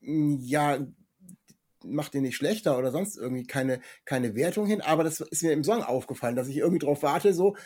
ja 0.00 0.86
macht 1.84 2.14
den 2.14 2.22
nicht 2.22 2.36
schlechter 2.36 2.78
oder 2.78 2.90
sonst 2.90 3.16
irgendwie 3.16 3.44
keine, 3.44 3.80
keine 4.04 4.34
Wertung 4.34 4.66
hin, 4.66 4.80
aber 4.80 5.04
das 5.04 5.20
ist 5.20 5.42
mir 5.42 5.52
im 5.52 5.64
Song 5.64 5.82
aufgefallen, 5.82 6.36
dass 6.36 6.48
ich 6.48 6.58
irgendwie 6.58 6.78
drauf 6.78 7.02
warte, 7.02 7.34
so, 7.34 7.56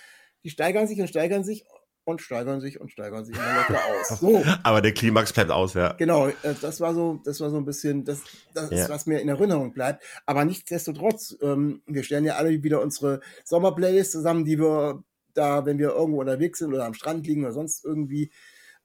die 0.45 0.51
steigern 0.51 0.87
sich 0.87 1.01
und 1.01 1.09
steigern 1.09 1.45
sich 1.45 1.65
und 2.05 2.21
steigern 2.21 2.61
sich 2.61 2.81
und 2.81 2.91
steigern 2.91 3.25
sich 3.25 3.37
und 3.37 3.43
dann 3.43 3.57
läuft 3.57 3.71
aus. 3.71 4.21
So. 4.21 4.45
Aber 4.63 4.83
der 4.83 4.93
Klimax 4.93 5.33
bleibt 5.33 5.51
aus, 5.51 5.75
ja. 5.75 5.95
Genau, 5.95 6.29
äh, 6.29 6.55
das 6.61 6.81
war 6.81 6.95
so, 6.95 7.21
das 7.25 7.41
war 7.41 7.51
so 7.51 7.57
ein 7.57 7.65
bisschen, 7.65 8.05
das, 8.05 8.21
das 8.53 8.71
ja. 8.71 8.83
ist, 8.83 8.91
was 8.91 9.07
mir 9.07 9.21
in 9.21 9.29
Erinnerung 9.29 9.73
bleibt. 9.73 10.05
Aber 10.27 10.45
nichtsdestotrotz, 10.45 11.37
ähm, 11.41 11.83
wir 11.87 12.05
stellen 12.05 12.25
ja 12.25 12.37
alle 12.37 12.63
wieder 12.63 12.83
unsere 12.83 13.21
Sommerplaylist 13.45 14.13
zusammen, 14.13 14.45
die 14.45 14.59
wir 14.59 15.03
da, 15.33 15.67
wenn 15.67 15.79
wir 15.79 15.91
irgendwo 15.91 16.21
unterwegs 16.21 16.61
sind 16.61 16.73
oder 16.73 16.85
am 16.85 16.95
Strand 16.95 17.27
liegen 17.27 17.43
oder 17.43 17.53
sonst 17.53 17.85
irgendwie 17.85 18.31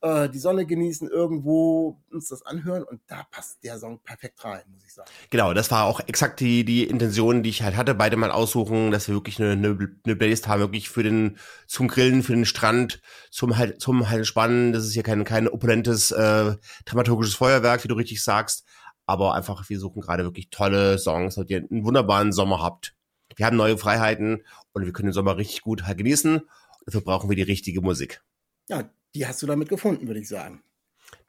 äh, 0.01 0.29
die 0.29 0.39
Sonne 0.39 0.65
genießen, 0.65 1.09
irgendwo 1.09 2.01
uns 2.11 2.29
das 2.29 2.45
anhören 2.45 2.83
und 2.83 3.01
da 3.07 3.23
passt 3.31 3.63
der 3.63 3.77
Song 3.79 3.99
perfekt 4.01 4.43
rein, 4.43 4.63
muss 4.71 4.83
ich 4.85 4.93
sagen. 4.93 5.09
Genau, 5.29 5.53
das 5.53 5.71
war 5.71 5.85
auch 5.85 5.99
exakt 6.01 6.39
die, 6.39 6.63
die 6.63 6.85
Intention, 6.85 7.43
die 7.43 7.49
ich 7.49 7.63
halt 7.63 7.75
hatte, 7.75 7.95
beide 7.95 8.15
mal 8.15 8.31
aussuchen, 8.31 8.91
dass 8.91 9.07
wir 9.07 9.15
wirklich 9.15 9.41
eine, 9.41 9.51
eine, 9.51 9.77
eine 10.05 10.15
Playlist 10.15 10.47
haben, 10.47 10.61
wirklich 10.61 10.89
für 10.89 11.03
den, 11.03 11.37
zum 11.67 11.87
Grillen, 11.87 12.23
für 12.23 12.33
den 12.33 12.45
Strand, 12.45 13.01
zum 13.29 13.57
halt, 13.57 13.81
zum 13.81 14.09
halt 14.09 14.25
Spannen. 14.25 14.71
Das 14.71 14.85
ist 14.85 14.93
hier 14.93 15.03
kein, 15.03 15.23
kein 15.23 15.47
opulentes, 15.47 16.11
äh, 16.11 16.55
dramaturgisches 16.85 17.35
Feuerwerk, 17.35 17.83
wie 17.83 17.89
du 17.89 17.95
richtig 17.95 18.23
sagst, 18.23 18.65
aber 19.05 19.33
einfach, 19.33 19.69
wir 19.69 19.79
suchen 19.79 20.01
gerade 20.01 20.23
wirklich 20.23 20.49
tolle 20.49 20.97
Songs, 20.97 21.35
damit 21.35 21.49
ihr 21.49 21.57
einen 21.57 21.83
wunderbaren 21.83 22.31
Sommer 22.31 22.61
habt. 22.61 22.95
Wir 23.35 23.45
haben 23.45 23.57
neue 23.57 23.77
Freiheiten 23.77 24.43
und 24.73 24.85
wir 24.85 24.93
können 24.93 25.07
den 25.07 25.13
Sommer 25.13 25.37
richtig 25.37 25.61
gut 25.61 25.83
halt 25.83 25.97
genießen. 25.97 26.41
Dafür 26.85 27.01
brauchen 27.01 27.29
wir 27.29 27.35
die 27.35 27.43
richtige 27.43 27.81
Musik. 27.81 28.21
Ja, 28.67 28.89
die 29.15 29.25
hast 29.25 29.41
du 29.41 29.47
damit 29.47 29.69
gefunden, 29.69 30.07
würde 30.07 30.19
ich 30.19 30.27
sagen. 30.27 30.63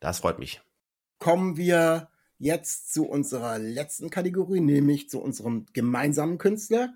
Das 0.00 0.20
freut 0.20 0.38
mich. 0.38 0.60
Kommen 1.18 1.56
wir 1.56 2.08
jetzt 2.38 2.92
zu 2.92 3.06
unserer 3.06 3.58
letzten 3.58 4.10
Kategorie, 4.10 4.60
nämlich 4.60 5.08
zu 5.08 5.20
unserem 5.20 5.66
gemeinsamen 5.72 6.38
Künstler. 6.38 6.94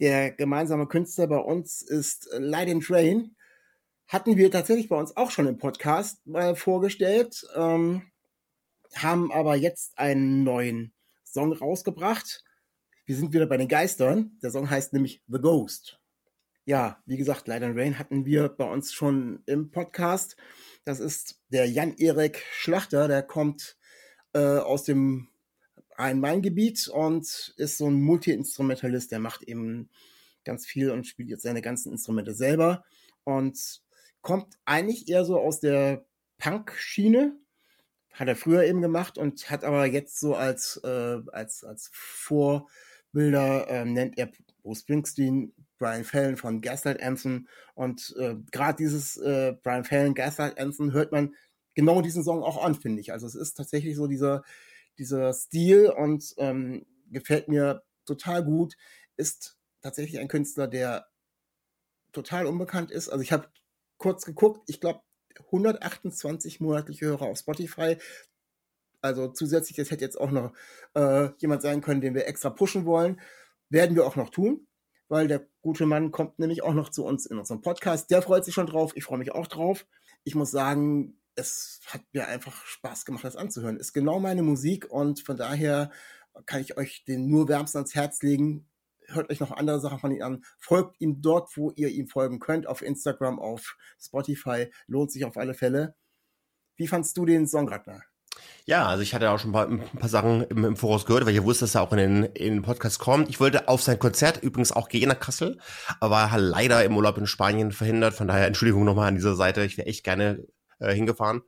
Der 0.00 0.30
gemeinsame 0.30 0.86
Künstler 0.86 1.26
bei 1.26 1.38
uns 1.38 1.82
ist 1.82 2.28
Light 2.32 2.68
Train. 2.82 3.34
Hatten 4.08 4.36
wir 4.36 4.50
tatsächlich 4.50 4.88
bei 4.88 4.96
uns 4.96 5.16
auch 5.16 5.30
schon 5.30 5.46
im 5.46 5.58
Podcast 5.58 6.26
mal 6.26 6.54
vorgestellt, 6.54 7.46
ähm, 7.54 8.02
haben 8.94 9.32
aber 9.32 9.56
jetzt 9.56 9.96
einen 9.98 10.44
neuen 10.44 10.92
Song 11.24 11.52
rausgebracht. 11.52 12.44
Wir 13.06 13.16
sind 13.16 13.32
wieder 13.32 13.46
bei 13.46 13.56
den 13.56 13.68
Geistern. 13.68 14.38
Der 14.42 14.50
Song 14.50 14.68
heißt 14.68 14.92
nämlich 14.92 15.22
The 15.28 15.38
Ghost 15.38 16.01
ja, 16.64 17.02
wie 17.06 17.16
gesagt, 17.16 17.48
Light 17.48 17.62
Rain 17.62 17.98
hatten 17.98 18.24
wir 18.24 18.48
bei 18.48 18.64
uns 18.64 18.92
schon 18.92 19.42
im 19.46 19.70
Podcast. 19.70 20.36
Das 20.84 21.00
ist 21.00 21.40
der 21.48 21.68
Jan-Erik 21.68 22.42
Schlachter, 22.52 23.08
der 23.08 23.22
kommt 23.22 23.76
äh, 24.32 24.58
aus 24.58 24.84
dem 24.84 25.28
Rhein-Main-Gebiet 25.96 26.88
und 26.88 27.54
ist 27.56 27.78
so 27.78 27.86
ein 27.86 28.00
Multi-Instrumentalist, 28.00 29.10
der 29.10 29.18
macht 29.18 29.42
eben 29.42 29.90
ganz 30.44 30.66
viel 30.66 30.90
und 30.90 31.06
spielt 31.06 31.28
jetzt 31.28 31.42
seine 31.42 31.62
ganzen 31.62 31.92
Instrumente 31.92 32.34
selber 32.34 32.84
und 33.24 33.82
kommt 34.20 34.56
eigentlich 34.64 35.08
eher 35.08 35.24
so 35.24 35.38
aus 35.38 35.60
der 35.60 36.04
Punk-Schiene. 36.38 37.36
Hat 38.12 38.28
er 38.28 38.36
früher 38.36 38.64
eben 38.64 38.82
gemacht 38.82 39.18
und 39.18 39.50
hat 39.50 39.64
aber 39.64 39.86
jetzt 39.86 40.20
so 40.20 40.34
als, 40.34 40.80
äh, 40.84 41.20
als, 41.32 41.64
als 41.64 41.90
Vorbilder, 41.92 43.68
äh, 43.68 43.84
nennt 43.84 44.18
er 44.18 44.30
Bruce 44.62 44.80
Springsteen, 44.80 45.52
Brian 45.82 46.04
Fallon 46.04 46.36
von 46.36 46.60
Gaslight 46.60 47.02
Anthem 47.02 47.48
und 47.74 48.14
äh, 48.16 48.36
gerade 48.52 48.76
dieses 48.76 49.16
äh, 49.16 49.56
Brian 49.64 49.82
Fallon 49.82 50.14
Gaslight 50.14 50.56
Anthem 50.56 50.92
hört 50.92 51.10
man 51.10 51.34
genau 51.74 52.02
diesen 52.02 52.22
Song 52.22 52.44
auch 52.44 52.64
an, 52.64 52.76
finde 52.76 53.00
ich. 53.00 53.12
Also 53.12 53.26
es 53.26 53.34
ist 53.34 53.54
tatsächlich 53.54 53.96
so 53.96 54.06
dieser, 54.06 54.44
dieser 54.98 55.32
Stil 55.32 55.90
und 55.90 56.34
ähm, 56.38 56.86
gefällt 57.10 57.48
mir 57.48 57.82
total 58.04 58.44
gut. 58.44 58.76
Ist 59.16 59.58
tatsächlich 59.80 60.20
ein 60.20 60.28
Künstler, 60.28 60.68
der 60.68 61.08
total 62.12 62.46
unbekannt 62.46 62.92
ist. 62.92 63.08
Also 63.08 63.22
ich 63.22 63.32
habe 63.32 63.48
kurz 63.98 64.24
geguckt, 64.24 64.62
ich 64.68 64.80
glaube 64.80 65.00
128 65.46 66.60
monatliche 66.60 67.06
Hörer 67.06 67.22
auf 67.22 67.38
Spotify. 67.38 67.96
Also 69.00 69.26
zusätzlich, 69.26 69.78
das 69.78 69.90
hätte 69.90 70.04
jetzt 70.04 70.20
auch 70.20 70.30
noch 70.30 70.52
äh, 70.94 71.30
jemand 71.38 71.62
sein 71.62 71.80
können, 71.80 72.00
den 72.00 72.14
wir 72.14 72.28
extra 72.28 72.50
pushen 72.50 72.84
wollen. 72.84 73.20
Werden 73.68 73.96
wir 73.96 74.06
auch 74.06 74.14
noch 74.14 74.30
tun 74.30 74.68
weil 75.12 75.28
der 75.28 75.46
gute 75.60 75.84
Mann 75.84 76.10
kommt 76.10 76.38
nämlich 76.38 76.62
auch 76.62 76.72
noch 76.72 76.88
zu 76.88 77.04
uns 77.04 77.26
in 77.26 77.38
unserem 77.38 77.60
Podcast. 77.60 78.10
Der 78.10 78.22
freut 78.22 78.46
sich 78.46 78.54
schon 78.54 78.66
drauf, 78.66 78.92
ich 78.94 79.04
freue 79.04 79.18
mich 79.18 79.32
auch 79.32 79.46
drauf. 79.46 79.84
Ich 80.24 80.34
muss 80.34 80.50
sagen, 80.50 81.20
es 81.34 81.80
hat 81.88 82.00
mir 82.14 82.28
einfach 82.28 82.64
Spaß 82.64 83.04
gemacht, 83.04 83.22
das 83.22 83.36
anzuhören. 83.36 83.76
Ist 83.76 83.92
genau 83.92 84.20
meine 84.20 84.42
Musik 84.42 84.90
und 84.90 85.20
von 85.20 85.36
daher 85.36 85.90
kann 86.46 86.62
ich 86.62 86.78
euch 86.78 87.04
den 87.04 87.28
nur 87.28 87.46
wärmstens 87.46 87.76
ans 87.76 87.94
Herz 87.94 88.22
legen. 88.22 88.70
Hört 89.04 89.28
euch 89.28 89.40
noch 89.40 89.52
andere 89.52 89.80
Sachen 89.80 89.98
von 89.98 90.12
ihm 90.12 90.22
an. 90.22 90.44
Folgt 90.58 90.98
ihm 90.98 91.20
dort, 91.20 91.54
wo 91.58 91.72
ihr 91.72 91.90
ihm 91.90 92.08
folgen 92.08 92.38
könnt. 92.38 92.66
Auf 92.66 92.80
Instagram, 92.80 93.38
auf 93.38 93.76
Spotify. 94.00 94.72
Lohnt 94.86 95.12
sich 95.12 95.26
auf 95.26 95.36
alle 95.36 95.52
Fälle. 95.52 95.94
Wie 96.76 96.88
fandst 96.88 97.18
du 97.18 97.26
den 97.26 97.46
Song, 97.46 97.68
Ragnar? 97.68 98.02
Ja, 98.64 98.86
also 98.86 99.02
ich 99.02 99.14
hatte 99.14 99.30
auch 99.30 99.38
schon 99.38 99.50
ein 99.50 99.52
paar, 99.52 99.66
ein 99.66 99.98
paar 99.98 100.08
Sachen 100.08 100.42
im, 100.44 100.64
im, 100.64 100.76
Voraus 100.76 101.04
gehört, 101.04 101.26
weil 101.26 101.34
ich 101.34 101.42
wusste, 101.42 101.64
dass 101.64 101.74
er 101.74 101.82
auch 101.82 101.92
in 101.92 101.98
den, 101.98 102.22
in 102.24 102.54
den 102.54 102.62
Podcast 102.62 103.00
kommt. 103.00 103.28
Ich 103.28 103.40
wollte 103.40 103.68
auf 103.68 103.82
sein 103.82 103.98
Konzert 103.98 104.42
übrigens 104.42 104.70
auch 104.70 104.88
gehen 104.88 105.08
nach 105.08 105.18
Kassel, 105.18 105.58
aber 106.00 106.30
leider 106.38 106.84
im 106.84 106.96
Urlaub 106.96 107.18
in 107.18 107.26
Spanien 107.26 107.72
verhindert. 107.72 108.14
Von 108.14 108.28
daher 108.28 108.46
Entschuldigung 108.46 108.84
nochmal 108.84 109.08
an 109.08 109.16
dieser 109.16 109.34
Seite. 109.34 109.64
Ich 109.64 109.78
wäre 109.78 109.88
echt 109.88 110.04
gerne 110.04 110.44
äh, 110.78 110.94
hingefahren. 110.94 111.42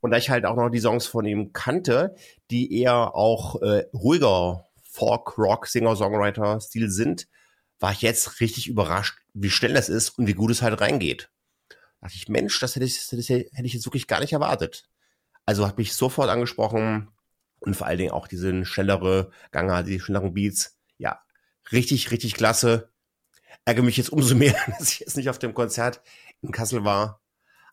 Und 0.00 0.10
da 0.10 0.18
ich 0.18 0.30
halt 0.30 0.44
auch 0.44 0.56
noch 0.56 0.68
die 0.68 0.80
Songs 0.80 1.06
von 1.06 1.24
ihm 1.24 1.52
kannte, 1.52 2.14
die 2.50 2.80
eher 2.80 3.14
auch 3.14 3.60
äh, 3.62 3.86
ruhiger 3.94 4.66
Folk, 4.82 5.38
Rock, 5.38 5.66
Singer, 5.66 5.96
Songwriter 5.96 6.60
Stil 6.60 6.90
sind, 6.90 7.26
war 7.80 7.92
ich 7.92 8.02
jetzt 8.02 8.40
richtig 8.40 8.68
überrascht, 8.68 9.18
wie 9.32 9.50
schnell 9.50 9.74
das 9.74 9.88
ist 9.88 10.10
und 10.18 10.26
wie 10.26 10.34
gut 10.34 10.50
es 10.50 10.62
halt 10.62 10.80
reingeht. 10.80 11.30
Da 11.68 11.76
dachte 12.08 12.16
ich, 12.16 12.28
Mensch, 12.28 12.60
das 12.60 12.76
hätte 12.76 12.84
ich, 12.84 13.08
das 13.08 13.28
hätte 13.28 13.46
ich 13.64 13.72
jetzt 13.72 13.86
wirklich 13.86 14.06
gar 14.06 14.20
nicht 14.20 14.32
erwartet. 14.32 14.84
Also 15.46 15.66
hat 15.66 15.78
mich 15.78 15.94
sofort 15.94 16.30
angesprochen 16.30 17.08
und 17.60 17.76
vor 17.76 17.86
allen 17.86 17.98
Dingen 17.98 18.12
auch 18.12 18.28
diese 18.28 18.64
schnellere 18.64 19.30
Ganger, 19.50 19.82
die 19.82 20.00
schnelleren 20.00 20.34
Beats. 20.34 20.78
Ja, 20.98 21.22
richtig, 21.70 22.10
richtig 22.10 22.34
klasse. 22.34 22.90
Ärgere 23.64 23.84
mich 23.84 23.96
jetzt 23.96 24.10
umso 24.10 24.34
mehr, 24.34 24.56
dass 24.78 24.92
ich 24.92 25.00
jetzt 25.00 25.16
nicht 25.16 25.28
auf 25.30 25.38
dem 25.38 25.54
Konzert 25.54 26.02
in 26.42 26.52
Kassel 26.52 26.84
war. 26.84 27.20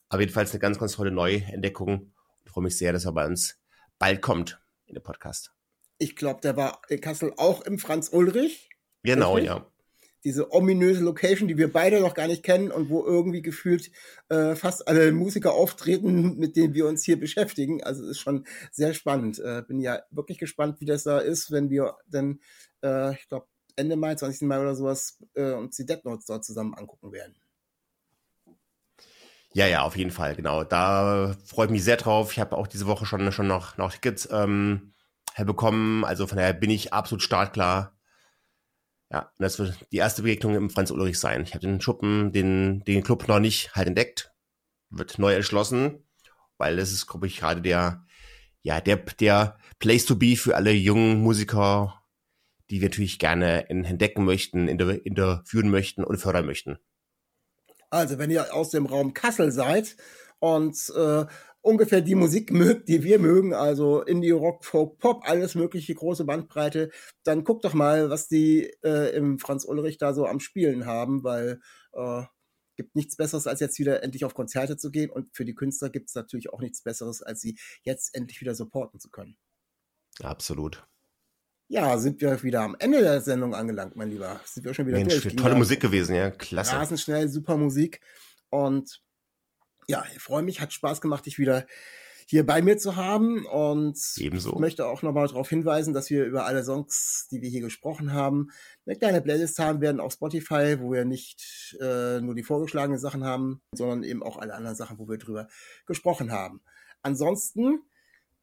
Aber 0.09 0.21
jedenfalls 0.21 0.51
eine 0.51 0.59
ganz, 0.59 0.79
ganz 0.79 0.93
tolle 0.93 1.11
Neuentdeckung. 1.11 2.11
Ich 2.45 2.51
freue 2.51 2.63
mich 2.63 2.77
sehr, 2.77 2.93
dass 2.93 3.05
er 3.05 3.11
bei 3.11 3.25
uns 3.25 3.59
bald 3.99 4.21
kommt 4.21 4.61
in 4.85 4.95
den 4.95 5.03
Podcast. 5.03 5.53
Ich 5.99 6.15
glaube, 6.15 6.41
der 6.41 6.55
war 6.55 6.81
in 6.89 7.01
Kassel 7.01 7.33
auch 7.37 7.61
im 7.61 7.77
Franz 7.77 8.09
Ulrich. 8.09 8.69
Genau, 9.03 9.35
richtig? 9.35 9.49
ja. 9.49 9.68
Diese 10.23 10.51
ominöse 10.51 11.03
Location, 11.03 11.47
die 11.47 11.57
wir 11.57 11.71
beide 11.71 12.01
noch 12.01 12.13
gar 12.13 12.27
nicht 12.27 12.43
kennen 12.43 12.71
und 12.71 12.89
wo 12.89 13.05
irgendwie 13.05 13.41
gefühlt 13.41 13.91
äh, 14.29 14.55
fast 14.55 14.87
alle 14.87 15.11
Musiker 15.11 15.53
auftreten, 15.53 16.37
mit 16.37 16.55
denen 16.55 16.73
wir 16.73 16.87
uns 16.87 17.03
hier 17.03 17.19
beschäftigen. 17.19 17.83
Also 17.83 18.03
es 18.03 18.11
ist 18.11 18.19
schon 18.19 18.45
sehr 18.71 18.93
spannend. 18.93 19.39
Äh, 19.39 19.63
bin 19.67 19.79
ja 19.79 20.01
wirklich 20.11 20.37
gespannt, 20.37 20.81
wie 20.81 20.85
das 20.85 21.03
da 21.03 21.19
ist, 21.19 21.51
wenn 21.51 21.69
wir 21.69 21.95
dann, 22.07 22.39
äh, 22.83 23.13
ich 23.13 23.27
glaube, 23.29 23.47
Ende 23.75 23.95
Mai, 23.95 24.15
20. 24.15 24.47
Mai 24.47 24.59
oder 24.59 24.75
sowas, 24.75 25.17
äh, 25.35 25.53
uns 25.53 25.77
die 25.77 25.85
Dead 25.85 26.03
Notes 26.03 26.25
dort 26.25 26.43
zusammen 26.43 26.73
angucken 26.73 27.13
werden. 27.13 27.35
Ja, 29.53 29.65
ja, 29.65 29.81
auf 29.81 29.97
jeden 29.97 30.11
Fall, 30.11 30.35
genau. 30.35 30.63
Da 30.63 31.35
freue 31.45 31.65
ich 31.65 31.71
mich 31.71 31.83
sehr 31.83 31.97
drauf. 31.97 32.31
Ich 32.31 32.39
habe 32.39 32.55
auch 32.57 32.67
diese 32.67 32.85
Woche 32.85 33.05
schon, 33.05 33.31
schon 33.31 33.47
noch, 33.47 33.77
noch 33.77 33.91
Tickets 33.91 34.27
ähm, 34.31 34.93
bekommen. 35.37 36.05
Also 36.05 36.27
von 36.27 36.37
daher 36.37 36.53
bin 36.53 36.69
ich 36.69 36.93
absolut 36.93 37.23
startklar. 37.23 37.98
Ja, 39.11 39.31
das 39.39 39.57
wird 39.57 39.87
die 39.91 39.97
erste 39.97 40.21
Begegnung 40.21 40.55
im 40.55 40.69
Franz 40.69 40.91
Ulrich 40.91 41.19
sein. 41.19 41.41
Ich 41.43 41.55
habe 41.55 41.65
den 41.65 41.81
Schuppen, 41.81 42.31
den, 42.31 42.81
den 42.81 43.03
Club 43.03 43.27
noch 43.27 43.39
nicht 43.39 43.75
halt 43.75 43.87
entdeckt. 43.87 44.31
Wird 44.91 45.17
neu 45.17 45.33
erschlossen, 45.33 46.07
weil 46.57 46.77
das 46.77 46.91
ist, 46.91 47.07
glaube 47.07 47.27
ich, 47.27 47.37
gerade 47.37 47.61
der, 47.61 48.05
ja, 48.61 48.81
der, 48.81 48.97
der 48.97 49.57
Place 49.79 50.05
to 50.05 50.15
be 50.15 50.35
für 50.35 50.55
alle 50.55 50.71
jungen 50.71 51.21
Musiker, 51.21 52.03
die 52.69 52.81
wir 52.81 52.89
natürlich 52.89 53.17
gerne 53.17 53.69
entdecken 53.69 54.25
möchten, 54.25 54.67
interviewen 54.67 55.69
möchten 55.69 56.03
und 56.03 56.17
fördern 56.17 56.45
möchten. 56.45 56.77
Also, 57.89 58.19
wenn 58.19 58.29
ihr 58.29 58.53
aus 58.53 58.69
dem 58.69 58.85
Raum 58.85 59.15
Kassel 59.15 59.51
seid 59.51 59.95
und 60.39 60.91
äh, 60.95 61.25
ungefähr 61.61 62.01
die 62.01 62.15
Musik 62.15 62.51
mögt, 62.51 62.87
die 62.89 63.03
wir 63.03 63.19
mögen, 63.19 63.53
also 63.53 64.01
Indie, 64.01 64.31
Rock, 64.31 64.65
Folk, 64.65 64.99
Pop, 64.99 65.23
alles 65.27 65.55
mögliche, 65.55 65.93
große 65.93 66.25
Bandbreite, 66.25 66.89
dann 67.23 67.43
guckt 67.43 67.65
doch 67.65 67.73
mal, 67.73 68.09
was 68.09 68.27
die 68.27 68.71
äh, 68.83 69.15
im 69.15 69.39
Franz 69.39 69.65
Ulrich 69.65 69.97
da 69.97 70.13
so 70.13 70.25
am 70.25 70.39
Spielen 70.39 70.85
haben, 70.85 71.23
weil 71.23 71.59
äh, 71.93 72.23
gibt 72.75 72.95
nichts 72.95 73.17
Besseres, 73.17 73.45
als 73.45 73.59
jetzt 73.59 73.77
wieder 73.77 74.03
endlich 74.03 74.23
auf 74.23 74.33
Konzerte 74.33 74.77
zu 74.77 74.89
gehen 74.89 75.09
und 75.09 75.35
für 75.35 75.43
die 75.43 75.53
Künstler 75.53 75.89
gibt 75.89 76.07
es 76.07 76.15
natürlich 76.15 76.53
auch 76.53 76.61
nichts 76.61 76.81
Besseres, 76.81 77.21
als 77.21 77.41
sie 77.41 77.59
jetzt 77.83 78.15
endlich 78.15 78.39
wieder 78.39 78.55
supporten 78.55 79.01
zu 79.01 79.09
können. 79.09 79.37
Absolut. 80.21 80.87
Ja, 81.67 81.97
sind 81.97 82.21
wir 82.21 82.41
wieder 82.41 82.61
am 82.61 82.75
Ende 82.79 83.01
der 83.01 83.21
Sendung 83.21 83.53
angelangt, 83.53 83.95
mein 83.95 84.09
Lieber. 84.09 84.39
Sind 84.45 84.65
wir 84.65 84.73
schon 84.73 84.87
wieder 84.87 84.97
Mensch, 84.97 85.21
durch. 85.21 85.35
tolle 85.35 85.55
Musik 85.55 85.81
gewesen, 85.81 86.15
ja, 86.15 86.31
klasse. 86.31 86.75
Rasenschnell, 86.75 87.29
super 87.29 87.57
Musik. 87.57 88.01
Und 88.49 89.03
ja, 89.89 90.05
ich 90.15 90.21
freue 90.21 90.43
mich, 90.43 90.61
hat 90.61 90.71
Spaß 90.71 91.01
gemacht, 91.01 91.25
dich 91.25 91.39
wieder 91.39 91.65
hier 92.27 92.45
bei 92.45 92.61
mir 92.61 92.77
zu 92.77 92.95
haben. 92.95 93.45
Und 93.47 93.99
Ebenso. 94.17 94.53
ich 94.53 94.59
möchte 94.59 94.85
auch 94.85 95.01
nochmal 95.01 95.27
darauf 95.27 95.49
hinweisen, 95.49 95.95
dass 95.95 96.11
wir 96.11 96.25
über 96.25 96.45
alle 96.45 96.63
Songs, 96.63 97.27
die 97.31 97.41
wir 97.41 97.49
hier 97.49 97.61
gesprochen 97.61 98.13
haben, 98.13 98.49
eine 98.85 98.95
kleine 98.95 99.19
Playlist 99.21 99.57
haben 99.57 99.81
werden 99.81 99.99
auf 99.99 100.13
Spotify, 100.13 100.77
wo 100.79 100.91
wir 100.91 101.05
nicht 101.05 101.75
äh, 101.81 102.21
nur 102.21 102.35
die 102.35 102.43
vorgeschlagenen 102.43 102.99
Sachen 102.99 103.23
haben, 103.23 103.61
sondern 103.73 104.03
eben 104.03 104.21
auch 104.21 104.37
alle 104.37 104.53
anderen 104.53 104.75
Sachen, 104.75 104.99
wo 104.99 105.09
wir 105.09 105.17
drüber 105.17 105.47
gesprochen 105.87 106.31
haben. 106.31 106.61
Ansonsten 107.01 107.79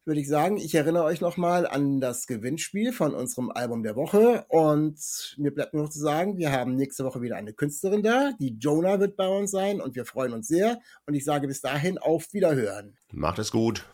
würde 0.07 0.21
ich 0.21 0.29
sagen, 0.29 0.57
ich 0.57 0.75
erinnere 0.75 1.03
euch 1.03 1.21
nochmal 1.21 1.66
an 1.66 2.01
das 2.01 2.29
Gewinnspiel 2.29 2.92
von 2.92 3.12
unserem 3.12 3.51
Album 3.51 3.83
der 3.83 3.97
Woche. 3.97 4.45
Und 4.49 5.35
mir 5.37 5.53
bleibt 5.53 5.75
nur 5.75 5.83
noch 5.83 5.90
zu 5.90 5.99
sagen, 5.99 6.38
wir 6.38 6.53
haben 6.53 6.77
nächste 6.77 7.05
Woche 7.05 7.23
wieder 7.23 7.37
eine 7.37 7.53
Künstlerin 7.53 8.05
da. 8.05 8.31
Die 8.38 8.57
Jonah 8.57 9.01
wird 9.01 9.16
bei 9.16 9.27
uns 9.27 9.51
sein 9.51 9.81
und 9.81 9.97
wir 9.97 10.05
freuen 10.05 10.33
uns 10.33 10.47
sehr. 10.47 10.79
Und 11.07 11.14
ich 11.14 11.25
sage 11.25 11.49
bis 11.49 11.61
dahin 11.61 11.99
auf 11.99 12.33
Wiederhören. 12.33 12.97
Macht 13.12 13.40
es 13.40 13.51
gut. 13.51 13.85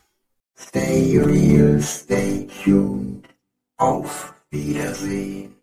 Stay 0.55 1.19
real, 1.19 1.81
stay 1.81 2.47
tuned. 2.63 3.27
Auf 3.79 4.35
Wiedersehen. 4.51 5.57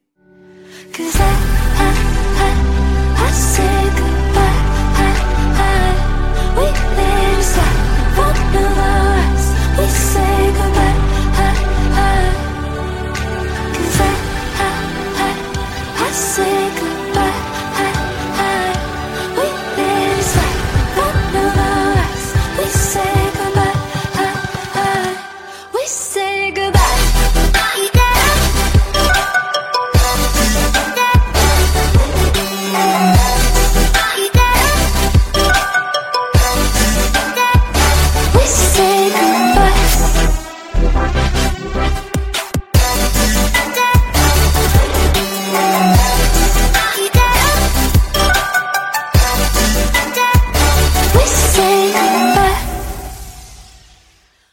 Cause 0.92 1.20
I, 1.20 1.32
I, 1.78 1.94
I, 2.40 3.28
I 3.28 3.32
say 3.32 3.90
goodbye. 3.96 4.60
I, 4.98 5.14
I, 5.58 6.56
we 6.56 6.64
live 6.64 7.19